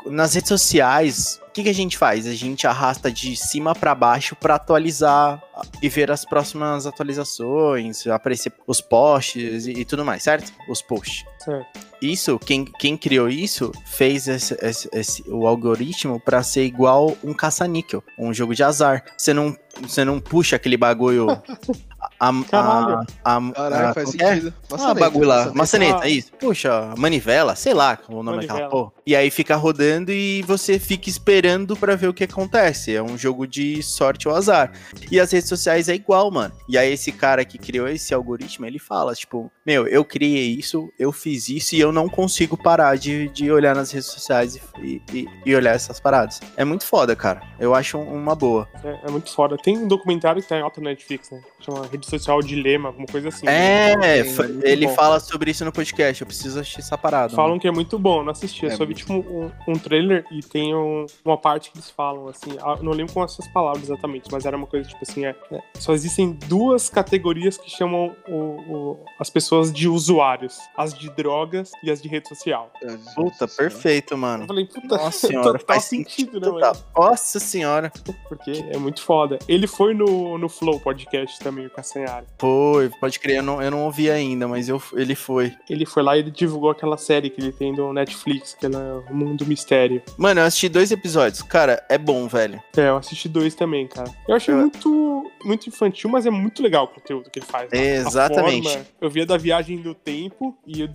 Nas 0.06 0.34
redes 0.34 0.48
sociais, 0.48 1.38
o 1.46 1.50
que, 1.50 1.64
que 1.64 1.68
a 1.68 1.74
gente 1.74 1.98
faz? 1.98 2.26
A 2.26 2.34
gente 2.34 2.66
arrasta 2.66 3.10
de 3.10 3.36
cima 3.36 3.74
pra 3.74 3.94
baixo 3.94 4.34
pra 4.34 4.54
atualizar 4.54 5.42
e 5.82 5.88
ver 5.88 6.10
as 6.10 6.24
próximas 6.24 6.86
atualizações, 6.86 8.06
aparecer 8.06 8.52
os 8.66 8.80
posts 8.80 9.66
e, 9.66 9.72
e 9.72 9.84
tudo 9.84 10.04
mais, 10.04 10.22
certo? 10.22 10.52
Os 10.68 10.80
posts. 10.80 11.24
Certo. 11.38 11.87
Isso, 12.00 12.38
quem, 12.38 12.64
quem 12.64 12.96
criou 12.96 13.28
isso 13.28 13.72
fez 13.86 14.28
esse, 14.28 14.56
esse- 14.62 14.88
esse- 14.92 15.24
o 15.28 15.46
algoritmo 15.46 16.20
pra 16.20 16.42
ser 16.42 16.64
igual 16.64 17.16
um 17.24 17.32
caça-níquel, 17.34 18.02
um 18.18 18.32
jogo 18.32 18.54
de 18.54 18.62
azar. 18.62 19.04
Você 19.16 19.32
não, 19.34 19.56
você 19.82 20.04
não 20.04 20.20
puxa 20.20 20.56
aquele 20.56 20.76
bagulho. 20.76 21.26
A, 22.20 22.28
a, 22.30 22.44
Caralho. 22.44 23.06
a, 23.24 23.36
a- 23.36 23.52
Caralho, 23.52 23.86
a- 23.88 23.94
faz 23.94 24.14
é? 24.14 24.34
sentido. 24.34 24.54
Ah, 24.72 24.94
bagulho 24.94 25.26
lá, 25.28 25.52
maçaneta, 25.54 26.00
Ah. 26.02 26.08
isso. 26.08 26.32
Puxa, 26.32 26.92
manivela, 26.96 27.54
sei 27.56 27.74
lá 27.74 27.98
o 28.08 28.22
nome 28.22 28.38
daquela 28.38 28.60
Manivela. 28.60 28.70
porra. 28.70 28.92
E 29.06 29.14
aí 29.16 29.30
fica 29.30 29.56
rodando 29.56 30.12
e 30.12 30.42
você 30.42 30.78
fica 30.78 31.08
esperando 31.08 31.76
pra 31.76 31.96
ver 31.96 32.08
o 32.08 32.14
que 32.14 32.24
acontece. 32.24 32.94
É 32.94 33.02
um 33.02 33.16
jogo 33.18 33.46
de 33.46 33.82
sorte 33.82 34.28
ou 34.28 34.34
azar. 34.34 34.72
E 35.10 35.18
as 35.18 35.30
redes 35.32 35.48
sociais 35.48 35.88
é 35.88 35.94
igual, 35.94 36.30
mano. 36.30 36.54
E 36.68 36.76
aí 36.78 36.92
esse 36.92 37.10
cara 37.12 37.44
que 37.44 37.58
criou 37.58 37.88
esse 37.88 38.12
algoritmo, 38.14 38.64
ele 38.66 38.78
fala, 38.78 39.14
tipo, 39.14 39.50
meu, 39.66 39.86
eu 39.86 40.04
criei 40.04 40.48
isso, 40.56 40.88
eu 40.98 41.10
fiz 41.12 41.48
isso 41.48 41.74
e 41.76 41.80
eu 41.80 41.87
não 41.92 42.08
consigo 42.08 42.56
parar 42.56 42.96
de, 42.96 43.28
de 43.28 43.50
olhar 43.50 43.74
nas 43.74 43.90
redes 43.90 44.08
sociais 44.10 44.60
e, 44.82 45.02
e, 45.12 45.28
e 45.46 45.54
olhar 45.54 45.74
essas 45.74 45.98
paradas. 46.00 46.40
É 46.56 46.64
muito 46.64 46.84
foda, 46.84 47.14
cara. 47.16 47.42
Eu 47.58 47.74
acho 47.74 47.98
um- 47.98 48.14
uma 48.14 48.34
boa. 48.34 48.68
É, 48.84 49.06
é 49.08 49.10
muito 49.10 49.32
foda. 49.34 49.56
Tem 49.56 49.76
um 49.76 49.86
documentário 49.88 50.42
que 50.42 50.48
tá 50.48 50.56
em 50.58 50.62
alta 50.62 50.80
na 50.80 50.90
Netflix, 50.90 51.30
né? 51.30 51.40
Chama 51.60 51.86
Redes 51.86 52.08
social 52.08 52.40
dilema, 52.42 52.88
alguma 52.88 53.06
coisa 53.06 53.28
assim. 53.28 53.46
É, 53.48 54.24
fa- 54.24 54.44
é 54.44 54.70
ele 54.70 54.86
bom. 54.86 54.94
fala 54.94 55.20
sobre 55.20 55.50
isso 55.50 55.64
no 55.64 55.72
podcast. 55.72 56.20
Eu 56.22 56.26
preciso 56.26 56.60
assistir 56.60 56.80
essa 56.80 56.96
parada. 56.98 57.34
Falam 57.34 57.58
que 57.58 57.66
é 57.68 57.70
muito 57.72 57.98
bom, 57.98 58.18
eu 58.20 58.24
não 58.24 58.32
assisti. 58.32 58.64
Eu 58.66 58.72
É 58.72 58.76
só 58.76 58.84
vi 58.86 58.94
tipo 58.94 59.12
um, 59.12 59.50
um 59.66 59.74
trailer 59.78 60.24
e 60.30 60.40
tem 60.40 60.74
um- 60.74 61.06
uma 61.24 61.36
parte 61.36 61.70
que 61.70 61.78
eles 61.78 61.90
falam, 61.90 62.28
assim. 62.28 62.50
eu 62.58 62.82
Não 62.82 62.92
lembro 62.92 63.12
com 63.12 63.24
essas 63.24 63.46
palavras 63.48 63.84
exatamente, 63.84 64.28
mas 64.30 64.44
era 64.46 64.56
uma 64.56 64.66
coisa 64.66 64.88
tipo 64.88 65.00
assim: 65.02 65.24
é, 65.24 65.34
é, 65.52 65.60
só 65.78 65.92
existem 65.92 66.32
duas 66.46 66.88
categorias 66.88 67.56
que 67.58 67.70
chamam 67.70 68.14
o- 68.28 68.32
o- 68.32 69.04
as 69.18 69.28
pessoas 69.30 69.72
de 69.72 69.88
usuários: 69.88 70.58
as 70.76 70.94
de 70.94 71.10
drogas 71.10 71.70
e 71.82 71.90
as 71.90 72.00
de 72.02 72.08
rede 72.08 72.28
social. 72.28 72.72
Puta, 73.14 73.46
perfeito, 73.48 74.14
Eu 74.14 74.18
mano. 74.18 74.46
falei, 74.46 74.64
puta, 74.66 74.96
Nossa 74.96 75.26
senhora, 75.28 75.58
total 75.58 75.66
faz 75.66 75.84
sentido, 75.84 76.40
né, 76.40 76.48
mano? 76.48 76.72
Nossa 76.96 77.38
senhora. 77.40 77.92
Porque 78.28 78.50
é 78.70 78.76
muito 78.78 79.02
foda. 79.02 79.38
Ele 79.48 79.66
foi 79.66 79.94
no, 79.94 80.36
no 80.38 80.48
Flow 80.48 80.78
Podcast 80.80 81.38
também, 81.38 81.66
o 81.66 81.70
Castanhari. 81.70 82.26
Foi, 82.38 82.88
pode 83.00 83.18
crer, 83.20 83.36
eu 83.38 83.42
não, 83.42 83.62
eu 83.62 83.70
não 83.70 83.84
ouvi 83.84 84.10
ainda, 84.10 84.46
mas 84.48 84.68
eu, 84.68 84.80
ele 84.94 85.14
foi. 85.14 85.54
Ele 85.68 85.84
foi 85.86 86.02
lá 86.02 86.16
e 86.16 86.20
ele 86.20 86.30
divulgou 86.30 86.70
aquela 86.70 86.96
série 86.96 87.30
que 87.30 87.40
ele 87.40 87.52
tem 87.52 87.74
do 87.74 87.92
Netflix, 87.92 88.54
que 88.58 88.66
é 88.66 88.68
o 88.68 89.14
Mundo 89.14 89.46
Mistério. 89.46 90.02
Mano, 90.16 90.40
eu 90.40 90.44
assisti 90.44 90.68
dois 90.68 90.90
episódios. 90.90 91.42
Cara, 91.42 91.84
é 91.88 91.98
bom, 91.98 92.26
velho. 92.28 92.62
É, 92.76 92.88
eu 92.88 92.96
assisti 92.96 93.28
dois 93.28 93.54
também, 93.54 93.86
cara. 93.86 94.10
Eu 94.28 94.34
achei 94.34 94.52
Eu- 94.54 94.58
muito, 94.58 95.30
muito 95.44 95.68
infantil, 95.68 96.10
mas 96.10 96.26
é 96.26 96.30
muito 96.30 96.62
legal 96.62 96.84
o 96.84 96.88
conteúdo 96.88 97.30
que 97.30 97.38
ele 97.38 97.46
faz. 97.46 97.70
né? 97.70 97.96
Exatamente. 97.96 98.68
forma- 98.68 98.86
eu 99.00 99.10
via 99.10 99.26
da 99.26 99.36
Viagem 99.36 99.78
do 99.80 99.94
Tempo 99.94 100.56
e 100.66 100.82
o 100.82 100.88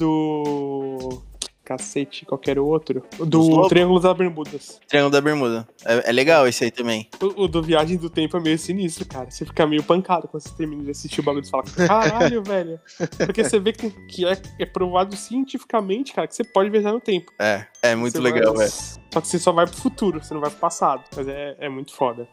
do. 0.80 1.24
Cacete, 1.66 2.26
qualquer 2.26 2.60
outro. 2.60 3.02
Do? 3.26 3.70
Triângulo 3.70 3.98
das 3.98 4.18
Bermudas. 4.18 4.82
Triângulo 4.86 5.12
da 5.12 5.22
Bermuda. 5.22 5.66
É, 5.86 6.10
é 6.10 6.12
legal 6.12 6.46
esse 6.46 6.66
aí 6.66 6.70
também. 6.72 7.08
O, 7.22 7.44
o 7.44 7.48
do 7.48 7.64
Viagem 7.64 7.96
do 7.96 8.10
Tempo 8.10 8.36
é 8.36 8.40
meio 8.42 8.60
sinistro, 8.60 9.06
cara. 9.08 9.32
Você 9.32 9.46
fica 9.46 9.66
meio 9.66 9.82
pancado 9.82 10.28
quando 10.28 10.44
você 10.44 10.54
termina 10.58 10.84
de 10.84 10.92
assistir 10.92 11.22
o 11.22 11.24
bagulho 11.24 11.46
e 11.46 11.50
fala, 11.50 11.64
caralho, 11.88 12.44
velho. 12.44 12.78
Porque 13.18 13.46
você 13.46 13.60
vê 13.60 13.72
que, 13.72 13.90
que 14.08 14.26
é, 14.26 14.38
é 14.60 14.66
provado 14.66 15.16
cientificamente, 15.16 16.12
cara, 16.12 16.28
que 16.28 16.36
você 16.36 16.44
pode 16.44 16.70
viajar 16.70 16.92
no 16.92 17.00
tempo. 17.00 17.32
É, 17.40 17.66
é 17.82 17.96
muito 17.96 18.16
Você 18.18 18.22
legal, 18.22 18.54
vai- 18.54 18.68
velho. 18.68 19.04
Só 19.14 19.22
que 19.22 19.28
você 19.30 19.40
só 19.40 19.54
vai 19.54 19.66
pro 19.66 19.78
futuro, 19.78 20.22
você 20.22 20.34
não 20.34 20.42
vai 20.42 20.50
pro 20.50 20.60
passado. 20.60 21.04
Mas 21.16 21.28
é, 21.30 21.56
é 21.60 21.70
muito 21.70 21.94
foda. 21.96 22.28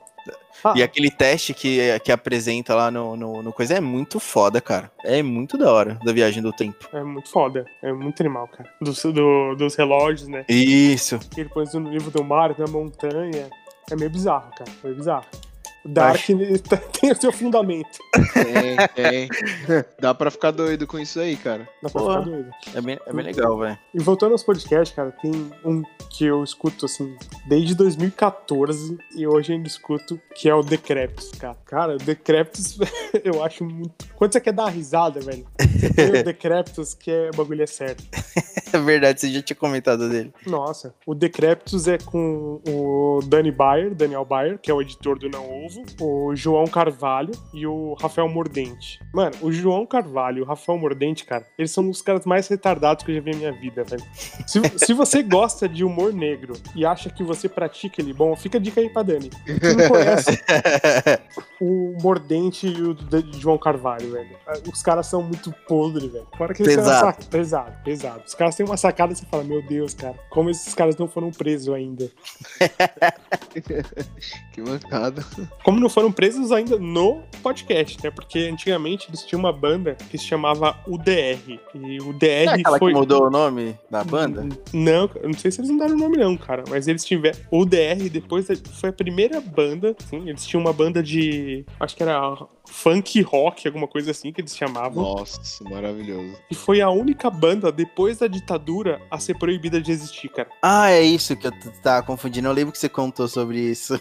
Ah, 0.63 0.75
E 0.77 0.83
aquele 0.83 1.11
teste 1.11 1.55
que, 1.55 1.99
que 2.01 2.13
apresenta 2.13 2.75
lá 2.75 2.91
no, 2.91 3.17
no, 3.17 3.43
no 3.43 3.53
coisa 3.53 3.75
é 3.75 3.81
muito 3.81 4.21
foda, 4.21 4.61
cara. 4.61 4.91
É 5.03 5.23
muito 5.23 5.57
da 5.57 5.73
hora 5.73 5.99
da 6.05 6.13
viagem 6.13 6.43
do 6.43 6.53
tempo. 6.53 6.87
É 6.93 7.03
muito 7.03 7.31
foda. 7.31 7.65
É 7.83 7.93
muito 7.93 8.21
animal, 8.23 8.47
cara. 8.49 8.69
Dos, 8.81 9.03
do- 9.03 9.55
dos 9.57 9.75
relógios, 9.75 10.29
né? 10.29 10.45
Isso. 10.49 11.19
Que 11.31 11.41
ele 11.41 11.49
põe 11.49 11.65
no 11.75 11.89
livro 11.91 12.11
do 12.11 12.23
mar, 12.23 12.55
na 12.59 12.67
montanha. 12.67 13.49
É 13.91 13.97
meio 13.97 14.11
bizarro, 14.11 14.51
cara. 14.57 14.71
Meio 14.85 14.97
bizarro. 14.97 15.25
O 15.85 15.89
Dark 15.89 16.21
tá- 16.69 16.77
tem 16.77 17.11
o 17.11 17.17
seu 17.21 17.33
fundamento. 17.33 17.99
Tem, 18.35 18.77
tem. 18.95 19.29
Dá 20.01 20.15
pra 20.15 20.31
ficar 20.31 20.51
doido 20.51 20.87
com 20.87 20.99
isso 20.99 21.19
aí, 21.21 21.37
cara. 21.37 21.69
Dá 21.83 21.89
pra 21.89 22.01
Porra. 22.01 22.19
ficar 22.19 22.31
doido. 22.31 22.51
É 22.75 22.81
bem, 22.81 22.99
é 23.07 23.13
bem 23.13 23.25
legal, 23.25 23.59
velho. 23.59 23.79
E 23.95 23.99
voltando 24.03 24.33
aos 24.33 24.43
podcasts, 24.43 24.95
cara, 24.95 25.11
tem 25.11 25.33
um 25.65 25.83
que 26.11 26.25
eu 26.27 26.43
escuto, 26.45 26.87
assim, 26.87 27.17
desde 27.47 27.75
2014 27.75 28.99
e 29.17 29.27
hoje 29.27 29.53
ainda 29.53 29.69
escuto, 29.69 30.21
que 30.35 30.49
é 30.49 30.55
o 30.55 30.63
Decreptus, 30.63 31.31
cara. 31.39 31.57
Cara, 31.65 31.95
o 31.95 31.99
Decreptus 31.99 32.79
eu 33.25 33.43
acho 33.45 33.65
muito... 33.65 33.95
Quando 34.17 34.33
você 34.33 34.41
quer 34.41 34.53
dar 34.53 34.65
uma 34.65 34.71
risada, 34.71 35.21
velho, 35.21 35.47
você 35.59 35.91
tem 35.95 36.09
o 36.21 36.25
Decreptus 36.25 36.95
que 36.95 37.11
é, 37.11 37.31
o 37.33 37.37
bagulho 37.37 37.63
é 37.63 37.67
certo. 37.67 38.05
É 38.73 38.79
verdade, 38.79 39.21
você 39.21 39.31
já 39.31 39.43
tinha 39.43 39.57
comentado 39.57 40.09
dele. 40.09 40.33
Nossa, 40.47 40.95
o 41.07 41.15
Decreptus 41.15 41.89
é 41.89 41.99
com 41.99 42.61
o 42.69 43.21
Dani 43.25 43.51
Bayer, 43.51 43.95
Daniel 43.95 44.25
Bayer, 44.25 44.59
que 44.59 44.71
é 44.71 44.75
o 44.75 44.81
editor 44.81 45.19
do 45.19 45.29
Não 45.29 45.65
Ovo, 45.65 45.70
o 46.01 46.35
João 46.35 46.67
Carvalho 46.67 47.33
e 47.53 47.67
o 47.67 47.95
Rafael 47.95 48.29
Mordente. 48.29 49.01
Mano, 49.13 49.35
o 49.43 49.53
João 49.53 49.85
Carvalho 49.87 50.39
e 50.39 50.43
o 50.43 50.45
Rafael 50.45 50.79
Mordente, 50.79 51.25
cara, 51.25 51.47
eles 51.59 51.71
são 51.71 51.85
um 51.85 51.91
dos 51.91 52.03
caras 52.03 52.25
mais 52.25 52.49
retardados 52.49 53.05
que 53.05 53.11
eu 53.11 53.15
já 53.17 53.21
vi 53.21 53.31
na 53.33 53.37
minha 53.39 53.53
vida, 53.53 53.85
velho. 53.85 54.03
Se, 54.47 54.61
se 54.79 54.93
você 54.93 55.23
gosta 55.23 55.69
de 55.69 55.85
humor 55.85 56.13
negro 56.13 56.55
e 56.75 56.85
acha 56.87 57.11
que 57.11 57.23
você 57.23 57.49
pratica 57.49 58.01
ele 58.01 58.13
bom, 58.13 58.35
fica 58.37 58.59
a 58.59 58.61
dica 58.61 58.81
aí 58.81 58.89
pra 58.91 59.03
Dani. 59.03 59.31
Quem 59.45 59.77
não 59.77 59.89
conhece 59.89 60.43
o 61.61 61.97
Mordente 62.03 62.67
e 62.67 62.83
o 62.83 62.97
João 63.39 63.59
Carvalho, 63.59 64.13
velho. 64.13 64.37
Os 64.73 64.83
caras 64.83 65.07
são 65.07 65.23
muito 65.23 65.53
podres, 65.69 66.13
velho. 66.13 66.27
Fora 66.37 66.55
que 66.55 66.63
eles 66.63 66.75
têm 66.75 66.83
uma 66.85 66.91
Pesado. 66.91 67.07
sac- 67.17 67.27
Pesado, 67.31 67.83
pesado. 67.85 68.23
Os 68.27 68.35
caras 68.35 68.55
têm 68.57 68.67
uma 68.67 68.77
sacada 68.77 69.13
e 69.13 69.17
você 69.17 69.27
fala, 69.27 69.45
meu 69.45 69.63
Deus, 69.63 69.95
cara, 69.95 70.15
como 70.31 70.51
esses 70.51 70.75
caras 70.75 70.97
não 70.97 71.07
foram 71.09 71.31
presos 71.31 71.73
ainda. 71.75 72.11
Que 74.53 74.61
mancada. 74.63 75.25
Como 75.63 75.79
não 75.79 75.89
foram 75.89 76.11
presos 76.11 76.53
ainda 76.53 76.79
no 76.79 77.23
podcast, 77.43 77.99
né? 78.03 78.11
Porque 78.11 78.39
antigamente 78.51 79.09
eles 79.09 79.25
tinham 79.25 79.41
uma 79.41 79.53
banda 79.53 79.95
que 80.11 80.17
se 80.17 80.25
chamava 80.25 80.77
UDR. 80.87 81.61
E 81.75 81.99
o 82.01 82.13
DR 82.13 82.27
É 82.27 82.49
aquela 82.49 82.79
foi. 82.79 82.93
que 82.93 82.99
mudou 82.99 83.27
o 83.27 83.31
nome 83.31 83.79
da 83.91 84.03
banda? 84.03 84.47
Não, 84.73 85.11
eu 85.17 85.29
não 85.29 85.39
sei 85.39 85.51
se 85.51 85.61
eles 85.61 85.71
mudaram 85.71 85.95
o 85.95 85.99
nome, 85.99 86.17
não, 86.17 86.37
cara. 86.37 86.65
Mas 86.69 86.89
eles 86.89 87.05
tiveram. 87.05 87.39
O 87.51 87.65
DR 87.65 88.09
depois 88.11 88.47
foi 88.81 88.91
a 88.91 88.93
primeira 88.93 89.41
banda. 89.41 89.95
Sim, 90.09 90.29
eles 90.29 90.47
tinham 90.47 90.61
uma 90.63 90.73
banda 90.73 91.03
de. 91.03 91.65
Acho 91.79 91.97
que 91.97 92.03
era 92.03 92.21
funk 92.67 93.21
rock, 93.23 93.67
alguma 93.67 93.89
coisa 93.89 94.13
assim 94.13 94.33
que 94.33 94.41
eles 94.41 94.57
chamavam. 94.57 95.03
Nossa, 95.03 95.41
maravilhoso. 95.65 96.37
E 96.51 96.55
foi 96.55 96.81
a 96.81 96.89
única 96.89 97.29
banda, 97.29 97.71
depois 97.73 98.19
da 98.19 98.27
ditadura, 98.29 99.01
a 99.11 99.19
ser 99.19 99.37
proibida 99.39 99.81
de 99.81 99.91
existir, 99.91 100.29
cara. 100.31 100.49
Ah, 100.63 100.91
é 100.91 101.03
isso 101.03 101.37
que 101.37 101.47
eu 101.47 101.53
tava 101.83 102.05
confundindo. 102.07 102.49
Eu 102.49 102.53
lembro 102.53 102.73
que 102.73 102.79
você 102.79 102.89
contou 102.89 103.27
sobre 103.29 103.59
isso. 103.61 103.99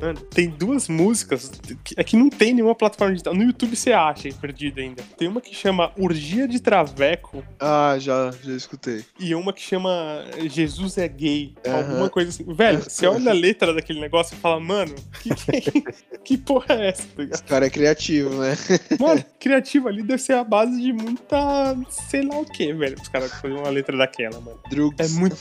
Mano, 0.00 0.20
tem 0.20 0.48
duas 0.50 0.88
músicas 0.88 1.50
que, 1.82 1.94
é 1.96 2.04
que 2.04 2.16
não 2.16 2.28
tem 2.28 2.52
nenhuma 2.54 2.74
plataforma 2.74 3.12
digital. 3.12 3.34
No 3.34 3.42
YouTube 3.42 3.74
você 3.74 3.92
acha 3.92 4.28
aí, 4.28 4.34
perdido 4.34 4.80
ainda. 4.80 5.02
Tem 5.16 5.26
uma 5.26 5.40
que 5.40 5.54
chama 5.54 5.90
Urgia 5.98 6.46
de 6.46 6.60
Traveco 6.60 7.42
Ah, 7.58 7.96
já, 7.98 8.30
já 8.42 8.52
escutei. 8.54 9.04
e 9.18 9.34
uma 9.34 9.52
que 9.52 9.62
chama 9.62 10.24
Jesus 10.50 10.98
é 10.98 11.08
gay. 11.08 11.54
Aham. 11.66 11.76
Alguma 11.78 12.10
coisa 12.10 12.30
assim. 12.30 12.44
Velho, 12.52 12.82
você 12.82 13.06
olha 13.06 13.30
a 13.30 13.34
letra 13.34 13.72
daquele 13.74 14.00
negócio 14.00 14.34
e 14.36 14.38
fala, 14.38 14.60
mano, 14.60 14.94
que, 15.22 15.30
que, 15.34 15.82
que 16.24 16.38
porra 16.38 16.74
é 16.74 16.88
essa? 16.88 17.06
Esse 17.18 17.42
cara 17.44 17.66
é 17.66 17.70
criativo, 17.70 18.30
né? 18.34 18.56
Mano, 19.00 19.24
criativo 19.40 19.88
ali 19.88 20.02
deve 20.02 20.20
ser 20.22 20.34
a 20.34 20.44
base 20.44 20.80
de 20.80 20.92
muita. 20.92 21.76
sei 21.88 22.22
lá 22.22 22.38
o 22.38 22.44
que, 22.44 22.72
velho. 22.72 22.96
Os 23.00 23.08
caras 23.08 23.32
fazerem 23.32 23.56
uma 23.58 23.70
letra 23.70 23.96
daquela, 23.96 24.40
mano. 24.40 24.60
Drugs. 24.70 25.16
É 25.16 25.18
muito. 25.18 25.36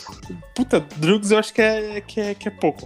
Puta, 0.56 0.80
drugs 0.98 1.32
eu 1.32 1.38
acho 1.38 1.54
que 1.54 1.62
é, 1.62 2.02
que 2.02 2.20
é, 2.20 2.34
que 2.34 2.48
é 2.48 2.52
pouco, 2.52 2.86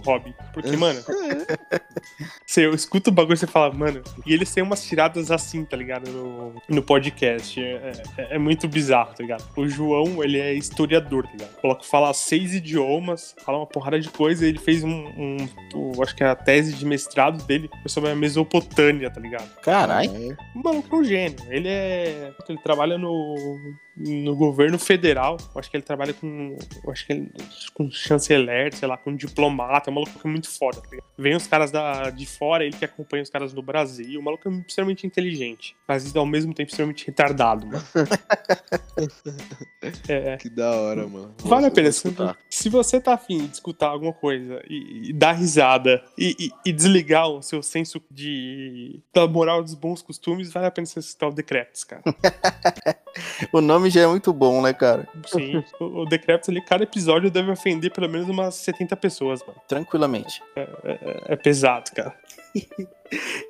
Porque, 0.52 0.76
mano, 0.76 1.00
você 2.46 2.68
escuta 2.70 3.10
o 3.10 3.12
bagulho 3.12 3.34
e 3.34 3.38
você 3.38 3.46
fala, 3.46 3.72
mano. 3.74 4.02
E 4.24 4.32
eles 4.32 4.52
têm 4.52 4.62
umas 4.62 4.84
tiradas 4.84 5.30
assim, 5.30 5.64
tá 5.64 5.76
ligado? 5.76 6.10
No, 6.10 6.54
no 6.68 6.82
podcast. 6.82 7.60
É, 7.62 7.92
é- 8.18 8.34
é 8.36 8.38
muito 8.38 8.66
bizarro, 8.68 9.14
tá 9.14 9.22
ligado? 9.22 9.44
O 9.56 9.68
João, 9.68 10.22
ele 10.22 10.38
é 10.38 10.52
historiador, 10.54 11.24
tá 11.26 11.32
ligado? 11.32 11.54
Coloca, 11.60 11.82
fala 11.84 12.12
seis 12.14 12.54
idiomas, 12.54 13.34
fala 13.44 13.58
uma 13.58 13.66
porrada 13.66 13.98
de 14.00 14.08
coisa. 14.10 14.44
E 14.44 14.48
ele 14.48 14.58
fez 14.58 14.82
um. 14.84 14.90
um- 14.90 15.48
o- 15.74 16.02
acho 16.02 16.14
que 16.14 16.22
é 16.24 16.28
a 16.28 16.34
tese 16.34 16.72
de 16.74 16.84
mestrado 16.84 17.42
dele 17.44 17.68
foi 17.82 17.88
sobre 17.90 18.10
a 18.10 18.14
Mesopotâmia, 18.16 19.10
tá 19.10 19.20
ligado? 19.20 19.48
Caralho. 19.60 20.10
É. 20.32 20.36
O 20.54 20.62
maluco 20.62 20.94
é 20.96 20.98
um 20.98 21.04
gênio. 21.04 21.38
Ele 21.48 21.68
é. 21.68 22.32
Ele 22.48 22.58
trabalha 22.58 22.96
no, 22.98 23.58
no 23.96 24.34
governo 24.36 24.78
federal. 24.78 25.36
Acho 25.54 25.70
que 25.70 25.76
ele 25.76 25.84
trabalha 25.84 26.12
com. 26.12 26.56
acho 26.90 27.06
que 27.06 27.12
ele, 27.12 27.30
com 27.74 27.90
chanceler, 27.90 28.74
sei 28.74 28.88
lá, 28.88 28.96
com 28.96 29.14
diplomata. 29.14 29.90
O 29.90 29.94
maluco 29.94 30.12
é 30.24 30.28
muito 30.28 30.48
foda. 30.50 30.80
tá 30.80 30.88
ligado? 30.90 31.06
Vem 31.18 31.34
os 31.34 31.46
caras 31.46 31.70
da, 31.70 32.10
de 32.10 32.26
fora, 32.26 32.64
ele 32.64 32.76
que 32.76 32.84
acompanha 32.84 33.22
os 33.22 33.30
caras 33.30 33.52
no 33.54 33.62
Brasil. 33.62 34.20
O 34.20 34.22
maluco 34.22 34.48
é 34.48 34.52
extremamente 34.66 35.06
inteligente. 35.06 35.74
Mas 35.88 36.14
ao 36.14 36.26
mesmo 36.26 36.52
tempo 36.52 36.70
extremamente 36.70 37.06
retardado, 37.06 37.66
mano. 37.66 37.82
é, 40.08 40.36
Que 40.36 40.50
da 40.50 40.70
hora, 40.70 41.06
mano. 41.06 41.34
Vale 41.42 41.66
a 41.66 41.70
pena. 41.70 41.90
Se, 41.92 42.08
escutar. 42.08 42.36
se 42.50 42.68
você 42.68 43.00
tá 43.00 43.14
afim 43.14 43.46
de 43.46 43.54
escutar 43.54 43.88
alguma 43.88 44.12
coisa 44.12 44.60
e, 44.68 45.10
e 45.10 45.12
dar 45.12 45.32
risada 45.32 46.02
e, 46.18 46.34
e- 46.38 46.50
e 46.66 46.72
desligar 46.72 47.28
o 47.28 47.42
seu 47.42 47.62
senso 47.62 48.02
de 48.10 49.00
da 49.14 49.26
moral 49.26 49.62
dos 49.62 49.74
bons 49.74 50.02
costumes, 50.02 50.52
vale 50.52 50.66
a 50.66 50.70
pena 50.70 50.86
você 50.86 50.98
escutar 51.00 51.28
o 51.28 51.32
Decreps, 51.32 51.84
cara. 51.84 52.02
O 53.52 53.60
nome 53.60 53.90
já 53.90 54.02
é 54.02 54.06
muito 54.06 54.32
bom, 54.32 54.62
né, 54.62 54.72
cara? 54.72 55.06
Sim, 55.26 55.62
o, 55.80 56.04
Decreps 56.04 56.48
ali, 56.48 56.60
cada 56.60 56.84
episódio 56.84 57.30
deve 57.30 57.50
ofender 57.50 57.92
pelo 57.92 58.08
menos 58.08 58.28
umas 58.28 58.54
70 58.56 58.96
pessoas, 58.96 59.40
mano. 59.46 59.60
Tranquilamente. 59.66 60.42
É, 60.54 61.24
é 61.28 61.36
pesado, 61.36 61.90
cara. 61.92 62.14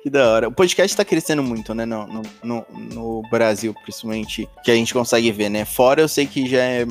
Que 0.03 0.09
da 0.09 0.29
hora. 0.31 0.47
O 0.49 0.51
podcast 0.51 0.95
tá 0.95 1.03
crescendo 1.03 1.41
muito, 1.41 1.73
né? 1.73 1.85
No, 1.85 2.05
no, 2.07 2.21
no, 2.43 2.65
no 2.93 3.21
Brasil, 3.29 3.73
principalmente, 3.81 4.47
que 4.63 4.69
a 4.69 4.75
gente 4.75 4.93
consegue 4.93 5.31
ver, 5.31 5.49
né? 5.49 5.65
Fora 5.65 6.01
eu 6.01 6.07
sei 6.07 6.27
que 6.27 6.47
já 6.47 6.61
é 6.61 6.85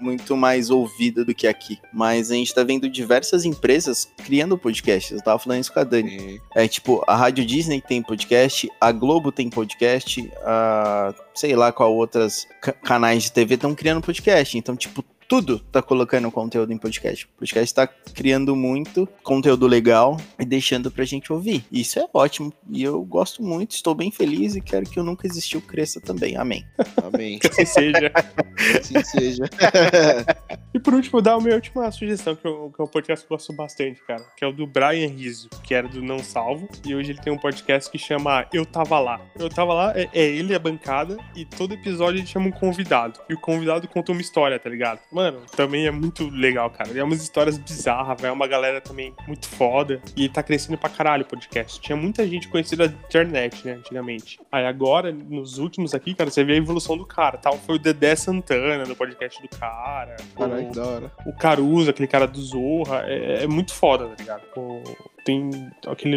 muito 0.00 0.36
mais 0.36 0.68
ouvido 0.70 1.24
do 1.24 1.34
que 1.34 1.46
aqui. 1.46 1.78
Mas 1.92 2.30
a 2.30 2.34
gente 2.34 2.52
tá 2.52 2.64
vendo 2.64 2.88
diversas 2.88 3.44
empresas 3.44 4.08
criando 4.24 4.58
podcasts. 4.58 5.12
Eu 5.12 5.22
tava 5.22 5.38
falando 5.38 5.60
isso 5.60 5.72
com 5.72 5.78
a 5.78 5.84
Dani. 5.84 6.18
Sim. 6.18 6.40
É 6.56 6.66
tipo, 6.66 7.04
a 7.06 7.14
Rádio 7.14 7.46
Disney 7.46 7.80
tem 7.80 8.02
podcast, 8.02 8.68
a 8.80 8.90
Globo 8.90 9.30
tem 9.30 9.48
podcast, 9.48 10.28
a 10.42 11.14
sei 11.34 11.54
lá 11.54 11.70
qual 11.70 11.94
outras 11.94 12.48
ca- 12.60 12.72
canais 12.72 13.22
de 13.22 13.32
TV 13.32 13.54
estão 13.54 13.74
criando 13.76 14.00
podcast. 14.02 14.58
Então, 14.58 14.74
tipo, 14.74 15.04
tudo 15.28 15.58
tá 15.58 15.82
colocando 15.82 16.30
conteúdo 16.32 16.72
em 16.72 16.78
podcast. 16.78 17.26
O 17.26 17.28
podcast 17.38 17.74
tá 17.74 17.86
criando 17.86 18.56
muito 18.56 19.06
conteúdo 19.22 19.66
legal 19.66 20.16
e 20.38 20.44
deixando 20.44 20.90
pra 20.90 21.04
gente 21.04 21.30
ouvir. 21.30 21.66
Isso 21.70 22.00
é 22.00 22.08
ótimo. 22.14 22.50
E 22.70 22.82
eu 22.82 23.04
gosto 23.04 23.42
muito, 23.42 23.72
estou 23.72 23.94
bem 23.94 24.10
feliz 24.10 24.56
e 24.56 24.60
quero 24.62 24.88
que 24.88 24.98
o 24.98 25.04
Nunca 25.04 25.26
Existiu 25.26 25.60
cresça 25.60 26.00
também. 26.00 26.36
Amém. 26.36 26.64
Amém. 26.96 27.38
Que 27.38 27.48
assim 27.48 27.66
seja. 27.66 28.10
Assim 28.80 29.04
seja. 29.04 29.44
E 30.74 30.80
por 30.80 30.94
último, 30.94 31.20
dar 31.20 31.34
a 31.34 31.40
minha 31.40 31.54
última 31.54 31.90
sugestão, 31.90 32.36
que, 32.36 32.46
eu, 32.46 32.70
que 32.74 32.80
é 32.80 32.84
um 32.84 32.88
podcast 32.88 33.26
que 33.26 33.32
eu 33.32 33.36
gosto 33.36 33.52
bastante, 33.52 34.00
cara, 34.06 34.22
que 34.36 34.44
é 34.44 34.46
o 34.46 34.52
do 34.52 34.66
Brian 34.66 35.08
Rizzo, 35.08 35.48
que 35.64 35.74
era 35.74 35.88
do 35.88 36.02
Não 36.02 36.20
Salvo, 36.20 36.68
e 36.86 36.94
hoje 36.94 37.10
ele 37.10 37.20
tem 37.20 37.32
um 37.32 37.38
podcast 37.38 37.90
que 37.90 37.98
chama 37.98 38.46
Eu 38.52 38.66
Tava 38.66 39.00
Lá. 39.00 39.20
Eu 39.36 39.48
Tava 39.48 39.72
Lá 39.74 39.92
é, 39.96 40.08
é 40.12 40.24
ele 40.24 40.54
a 40.54 40.58
bancada, 40.58 41.16
e 41.34 41.44
todo 41.44 41.74
episódio 41.74 42.20
ele 42.20 42.26
chama 42.26 42.46
um 42.46 42.52
convidado. 42.52 43.18
E 43.28 43.34
o 43.34 43.40
convidado 43.40 43.88
conta 43.88 44.12
uma 44.12 44.20
história, 44.20 44.58
tá 44.58 44.68
ligado? 44.68 45.00
Mano, 45.18 45.40
também 45.56 45.84
é 45.84 45.90
muito 45.90 46.28
legal, 46.30 46.70
cara. 46.70 46.96
É 46.96 47.02
umas 47.02 47.20
histórias 47.20 47.58
bizarras, 47.58 48.20
vai 48.20 48.30
uma 48.30 48.46
galera 48.46 48.80
também 48.80 49.12
muito 49.26 49.48
foda, 49.48 50.00
e 50.16 50.28
tá 50.28 50.44
crescendo 50.44 50.78
pra 50.78 50.88
caralho 50.88 51.24
o 51.24 51.26
podcast. 51.26 51.80
Tinha 51.80 51.96
muita 51.96 52.24
gente 52.24 52.46
conhecida 52.46 52.86
da 52.86 52.94
internet, 52.94 53.66
né, 53.66 53.72
antigamente. 53.72 54.38
Aí 54.52 54.64
agora, 54.64 55.10
nos 55.10 55.58
últimos 55.58 55.92
aqui, 55.92 56.14
cara, 56.14 56.30
você 56.30 56.44
vê 56.44 56.52
a 56.52 56.56
evolução 56.56 56.96
do 56.96 57.04
cara, 57.04 57.36
tal. 57.36 57.58
Foi 57.58 57.74
o 57.74 57.78
Dedé 57.80 58.14
Santana 58.14 58.84
no 58.84 58.94
podcast 58.94 59.42
do 59.42 59.48
cara. 59.58 60.14
Caralho, 60.36 60.66
o- 60.66 60.70
que 60.70 60.76
da 60.76 60.86
hora. 60.86 61.12
o 61.26 61.32
Caruso, 61.32 61.90
aquele 61.90 62.06
cara 62.06 62.28
do 62.28 62.40
Zorra, 62.40 63.02
é, 63.08 63.42
é 63.42 63.46
muito 63.48 63.74
foda, 63.74 64.06
tá 64.06 64.14
ligado? 64.22 64.42
O- 64.56 64.84
tem 65.24 65.50
aquele. 65.86 66.16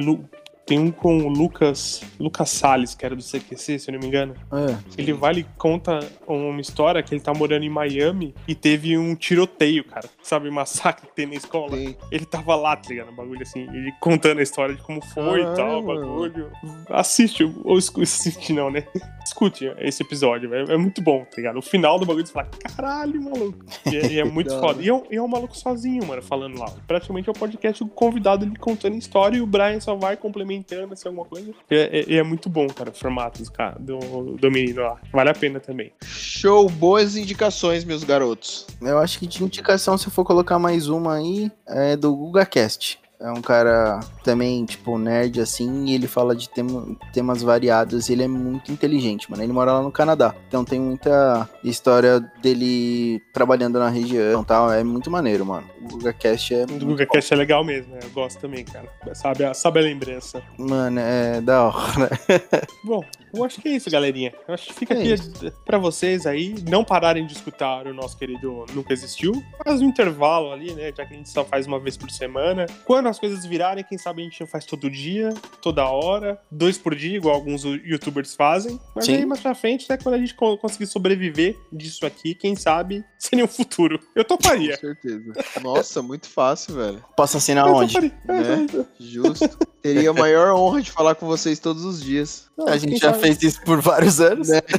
Tem 0.65 0.79
um 0.79 0.91
com 0.91 1.17
o 1.19 1.27
Lucas. 1.27 2.01
Lucas 2.19 2.49
Salles, 2.49 2.95
que 2.95 3.05
era 3.05 3.15
do 3.15 3.23
CQC, 3.23 3.79
se 3.79 3.89
eu 3.89 3.93
não 3.93 3.99
me 3.99 4.07
engano. 4.07 4.35
É. 4.51 4.77
Ele 4.97 5.13
vai 5.13 5.31
e 5.31 5.43
conta 5.57 5.99
uma 6.27 6.59
história 6.59 7.01
que 7.01 7.13
ele 7.13 7.21
tá 7.21 7.33
morando 7.33 7.63
em 7.63 7.69
Miami 7.69 8.35
e 8.47 8.53
teve 8.53 8.97
um 8.97 9.15
tiroteio, 9.15 9.83
cara. 9.83 10.09
Sabe, 10.21 10.49
massacre 10.51 11.07
que 11.07 11.15
tem 11.15 11.25
na 11.25 11.35
escola? 11.35 11.71
Tem. 11.71 11.97
Ele 12.11 12.25
tava 12.25 12.55
lá, 12.55 12.75
tá 12.75 12.89
ligado? 12.89 13.11
Um 13.11 13.15
bagulho 13.15 13.41
assim, 13.41 13.61
ele 13.61 13.91
contando 13.99 14.39
a 14.39 14.43
história 14.43 14.75
de 14.75 14.81
como 14.81 15.01
foi 15.01 15.41
e 15.41 15.55
tal, 15.55 15.79
o 15.79 15.83
bagulho. 15.83 16.51
Assiste, 16.89 17.43
ou 17.63 17.77
assiste 17.77 18.53
não, 18.53 18.69
né? 18.69 18.85
Escute 19.25 19.71
esse 19.79 20.03
episódio, 20.03 20.49
velho. 20.49 20.71
É 20.71 20.77
muito 20.77 21.01
bom, 21.01 21.23
tá 21.25 21.37
ligado? 21.37 21.57
O 21.57 21.61
final 21.61 21.97
do 21.97 22.05
bagulho 22.05 22.25
você 22.25 22.33
fala, 22.33 22.49
caralho, 22.59 23.21
maluco. 23.21 23.65
E 23.89 23.97
é, 23.97 24.11
e 24.13 24.19
é 24.19 24.23
muito 24.25 24.49
Da 24.49 24.59
foda. 24.59 24.81
E 24.81 24.89
é, 24.89 24.93
um, 24.93 25.03
é 25.09 25.21
um 25.21 25.27
maluco 25.27 25.55
sozinho, 25.55 26.05
mano, 26.05 26.21
falando 26.21 26.59
lá. 26.59 26.71
Praticamente 26.87 27.29
é 27.29 27.31
o 27.31 27.35
podcast 27.35 27.83
do 27.83 27.89
convidado 27.89 28.45
ele 28.45 28.55
contando 28.57 28.95
história 28.95 29.37
e 29.37 29.41
o 29.41 29.47
Brian 29.47 29.79
só 29.79 29.95
vai 29.95 30.17
complementando 30.61 30.93
assim, 30.93 31.07
alguma 31.07 31.25
coisa. 31.25 31.51
E 31.69 31.75
é, 31.75 31.99
é- 31.99 32.15
é 32.15 32.23
muito 32.23 32.49
bom, 32.49 32.67
cara, 32.67 32.89
o 32.89 32.93
formato 32.93 33.41
do, 33.43 33.51
cara, 33.51 33.77
do, 33.79 33.97
do 34.37 34.51
menino 34.51 34.81
lá. 34.81 34.99
Vale 35.11 35.29
a 35.29 35.33
pena 35.33 35.59
também. 35.59 35.91
Show, 36.03 36.69
boas 36.69 37.15
indicações, 37.15 37.83
meus 37.83 38.03
garotos. 38.03 38.65
Eu 38.81 38.97
acho 38.99 39.19
que 39.19 39.27
de 39.27 39.43
indicação, 39.43 39.97
se 39.97 40.07
eu 40.07 40.11
for 40.11 40.23
colocar 40.23 40.57
mais 40.59 40.87
uma 40.87 41.15
aí, 41.15 41.51
é 41.67 41.95
do 41.95 42.15
GugaCast. 42.15 42.99
É 43.23 43.31
um 43.31 43.41
cara 43.41 43.99
também, 44.23 44.65
tipo, 44.65 44.97
nerd 44.97 45.39
assim, 45.39 45.85
e 45.85 45.93
ele 45.93 46.07
fala 46.07 46.35
de 46.35 46.49
tema- 46.49 46.87
temas 47.13 47.41
variados. 47.43 48.09
E 48.09 48.13
ele 48.13 48.23
é 48.23 48.27
muito 48.27 48.71
inteligente, 48.71 49.29
mano. 49.29 49.43
Ele 49.43 49.53
mora 49.53 49.73
lá 49.73 49.81
no 49.81 49.91
Canadá. 49.91 50.33
Então 50.47 50.65
tem 50.65 50.79
muita 50.79 51.47
história 51.63 52.19
dele 52.41 53.21
trabalhando 53.31 53.77
na 53.79 53.89
região 53.89 54.41
e 54.41 54.45
tal. 54.45 54.71
É 54.73 54.83
muito 54.83 55.11
maneiro, 55.11 55.45
mano. 55.45 55.67
O 55.83 55.87
GugaCast 55.97 56.53
é. 56.55 56.65
O 56.65 56.69
muito 56.69 56.85
Guga 56.85 57.05
Cast 57.05 57.33
é 57.33 57.37
legal 57.37 57.63
mesmo, 57.63 57.93
né? 57.93 57.99
Eu 58.03 58.09
gosto 58.09 58.39
também, 58.39 58.65
cara. 58.65 58.87
Sabe 59.13 59.43
a, 59.45 59.53
sabe 59.53 59.79
a 59.79 59.83
lembrança. 59.83 60.41
Mano, 60.57 60.99
é 60.99 61.41
da 61.41 61.63
hora. 61.65 62.09
Bom, 62.83 63.03
eu 63.33 63.43
acho 63.43 63.61
que 63.61 63.67
é 63.69 63.71
isso, 63.75 63.89
galerinha. 63.89 64.33
Eu 64.47 64.53
acho 64.53 64.67
que 64.67 64.73
fica 64.73 64.93
É 64.93 64.97
aqui 64.97 65.13
isso. 65.13 65.31
pra 65.65 65.77
vocês 65.77 66.25
aí 66.25 66.55
não 66.67 66.83
pararem 66.83 67.25
de 67.25 67.33
escutar 67.33 67.85
o 67.85 67.93
nosso 67.93 68.17
querido 68.17 68.65
Nunca 68.73 68.93
Existiu. 68.93 69.31
Faz 69.63 69.79
um 69.81 69.85
intervalo 69.85 70.51
ali, 70.51 70.73
né? 70.73 70.91
Já 70.95 71.05
que 71.05 71.13
a 71.13 71.17
gente 71.17 71.29
só 71.29 71.45
faz 71.45 71.67
uma 71.67 71.79
vez 71.79 71.95
por 71.97 72.09
semana. 72.09 72.65
Quando 72.85 73.10
as 73.11 73.19
coisas 73.19 73.45
virarem, 73.45 73.83
quem 73.83 73.97
sabe 73.97 74.21
a 74.21 74.25
gente 74.25 74.39
não 74.41 74.47
faz 74.47 74.65
todo 74.65 74.89
dia, 74.89 75.33
toda 75.61 75.85
hora, 75.85 76.39
dois 76.49 76.77
por 76.77 76.95
dia, 76.95 77.17
igual 77.17 77.35
alguns 77.35 77.63
youtubers 77.63 78.33
fazem. 78.35 78.79
Mas 78.95 79.05
Sim. 79.05 79.15
aí 79.17 79.25
mais 79.25 79.39
pra 79.41 79.53
frente, 79.53 79.85
né? 79.89 79.97
Quando 79.97 80.15
a 80.15 80.17
gente 80.17 80.33
co- 80.33 80.57
conseguir 80.57 80.87
sobreviver 80.87 81.55
disso 81.71 82.05
aqui, 82.05 82.33
quem 82.33 82.55
sabe 82.55 83.03
seria 83.19 83.45
um 83.45 83.47
futuro. 83.47 83.99
Eu 84.15 84.25
Com 84.25 84.37
toparia. 84.37 84.77
certeza. 84.77 85.33
Nossa, 85.61 86.01
muito 86.01 86.27
fácil, 86.27 86.75
velho. 86.75 87.05
Posso 87.15 87.37
assinar 87.37 87.67
Eu 87.67 87.75
onde? 87.75 87.93
toparia. 87.93 88.11
Né? 88.25 88.85
Justo. 88.99 89.49
Teria 89.81 90.11
a 90.11 90.13
maior 90.13 90.53
honra 90.55 90.81
de 90.81 90.91
falar 90.91 91.15
com 91.15 91.25
vocês 91.25 91.59
todos 91.59 91.83
os 91.85 92.01
dias. 92.01 92.49
A 92.67 92.77
gente 92.77 92.97
já 92.97 93.11
sabe? 93.11 93.21
fez 93.23 93.41
isso 93.41 93.61
por 93.63 93.81
vários 93.81 94.19
anos. 94.21 94.49
Né? 94.49 94.61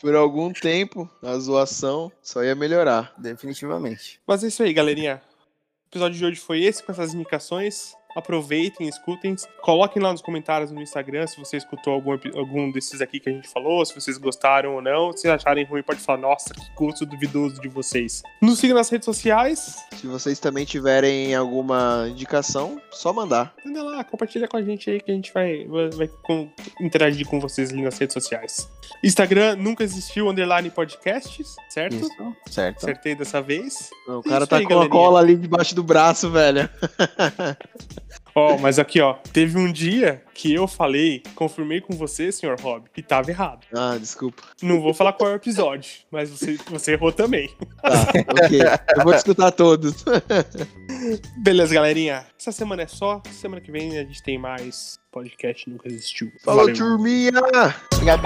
Por 0.00 0.14
algum 0.14 0.52
tempo, 0.52 1.08
a 1.22 1.36
zoação 1.38 2.10
só 2.22 2.42
ia 2.44 2.54
melhorar. 2.54 3.12
Definitivamente. 3.18 4.20
Mas 4.26 4.44
é 4.44 4.48
isso 4.48 4.62
aí, 4.62 4.72
galerinha. 4.72 5.20
Episódio 5.90 6.18
de 6.18 6.24
hoje 6.26 6.38
foi 6.38 6.62
esse, 6.64 6.82
com 6.82 6.92
essas 6.92 7.14
indicações. 7.14 7.96
Aproveitem, 8.18 8.88
escutem. 8.88 9.34
Coloquem 9.62 10.02
lá 10.02 10.12
nos 10.12 10.20
comentários 10.20 10.70
no 10.70 10.80
Instagram 10.82 11.26
se 11.26 11.38
você 11.38 11.56
escutou 11.56 11.92
algum, 11.94 12.12
algum 12.36 12.70
desses 12.70 13.00
aqui 13.00 13.20
que 13.20 13.28
a 13.28 13.32
gente 13.32 13.48
falou, 13.48 13.84
se 13.84 13.94
vocês 13.94 14.18
gostaram 14.18 14.74
ou 14.74 14.82
não. 14.82 15.12
Se 15.16 15.28
acharem 15.28 15.64
ruim, 15.64 15.82
pode 15.82 16.00
falar, 16.00 16.18
nossa, 16.18 16.52
que 16.54 16.60
gosto 16.76 17.06
duvidoso 17.06 17.60
de 17.60 17.68
vocês. 17.68 18.22
Nos 18.42 18.58
sigam 18.58 18.76
nas 18.76 18.88
redes 18.90 19.04
sociais. 19.04 19.76
Se 19.96 20.06
vocês 20.06 20.38
também 20.38 20.64
tiverem 20.64 21.34
alguma 21.34 22.06
indicação, 22.10 22.80
só 22.90 23.12
mandar. 23.12 23.54
Anda 23.66 23.82
lá, 23.82 24.04
compartilha 24.04 24.46
com 24.48 24.56
a 24.56 24.62
gente 24.62 24.90
aí 24.90 25.00
que 25.00 25.10
a 25.10 25.14
gente 25.14 25.32
vai, 25.32 25.64
vai, 25.66 25.90
vai 25.90 26.08
com- 26.22 26.48
interagir 26.80 27.26
com 27.26 27.38
vocês 27.40 27.70
ali 27.72 27.82
nas 27.82 27.98
redes 27.98 28.14
sociais. 28.14 28.68
Instagram 29.04 29.56
nunca 29.56 29.84
existiu, 29.84 30.28
underline 30.28 30.70
podcasts, 30.70 31.54
certo? 31.68 31.94
Isso, 31.96 32.34
certo. 32.50 32.78
Acertei 32.78 33.14
dessa 33.14 33.40
vez. 33.40 33.90
O 34.08 34.20
É 34.20 34.22
cara 34.28 34.38
isso 34.38 34.46
tá 34.48 34.56
aí, 34.56 34.64
com 34.64 34.72
a 34.72 34.76
galerinha. 34.76 34.90
cola 34.90 35.20
ali 35.20 35.36
debaixo 35.36 35.74
do 35.74 35.82
braço, 35.82 36.30
velho. 36.30 36.68
Ó, 38.34 38.56
mas 38.56 38.78
aqui, 38.78 39.00
ó, 39.00 39.14
teve 39.32 39.58
um 39.58 39.70
dia 39.70 40.22
que 40.34 40.54
eu 40.54 40.68
falei, 40.68 41.22
confirmei 41.34 41.80
com 41.80 41.94
você, 41.94 42.30
senhor 42.30 42.58
Rob, 42.60 42.84
que 42.94 43.02
tava 43.02 43.30
errado. 43.30 43.66
Ah, 43.74 43.96
desculpa. 43.98 44.42
Não 44.62 44.80
vou 44.80 44.94
falar 44.94 45.12
qual 45.12 45.30
é 45.30 45.32
o 45.32 45.36
episódio, 45.36 45.90
mas 46.10 46.30
você, 46.30 46.56
você 46.70 46.92
errou 46.92 47.12
também. 47.12 47.50
Tá, 47.82 48.06
ok. 48.44 48.60
Eu 48.96 49.04
vou 49.04 49.14
escutar 49.14 49.50
todos. 49.50 50.04
Beleza, 51.42 51.74
galerinha. 51.74 52.26
Essa 52.38 52.52
semana 52.52 52.82
é 52.82 52.86
só. 52.86 53.20
Semana 53.32 53.60
que 53.60 53.72
vem 53.72 53.98
a 53.98 54.04
gente 54.04 54.22
tem 54.22 54.38
mais 54.38 54.98
podcast 55.10 55.68
Nunca 55.68 55.88
Existiu. 55.88 56.30
Falou, 56.44 56.66
Valeu. 56.66 56.76
turminha! 56.76 57.32
Obrigado. 57.94 58.22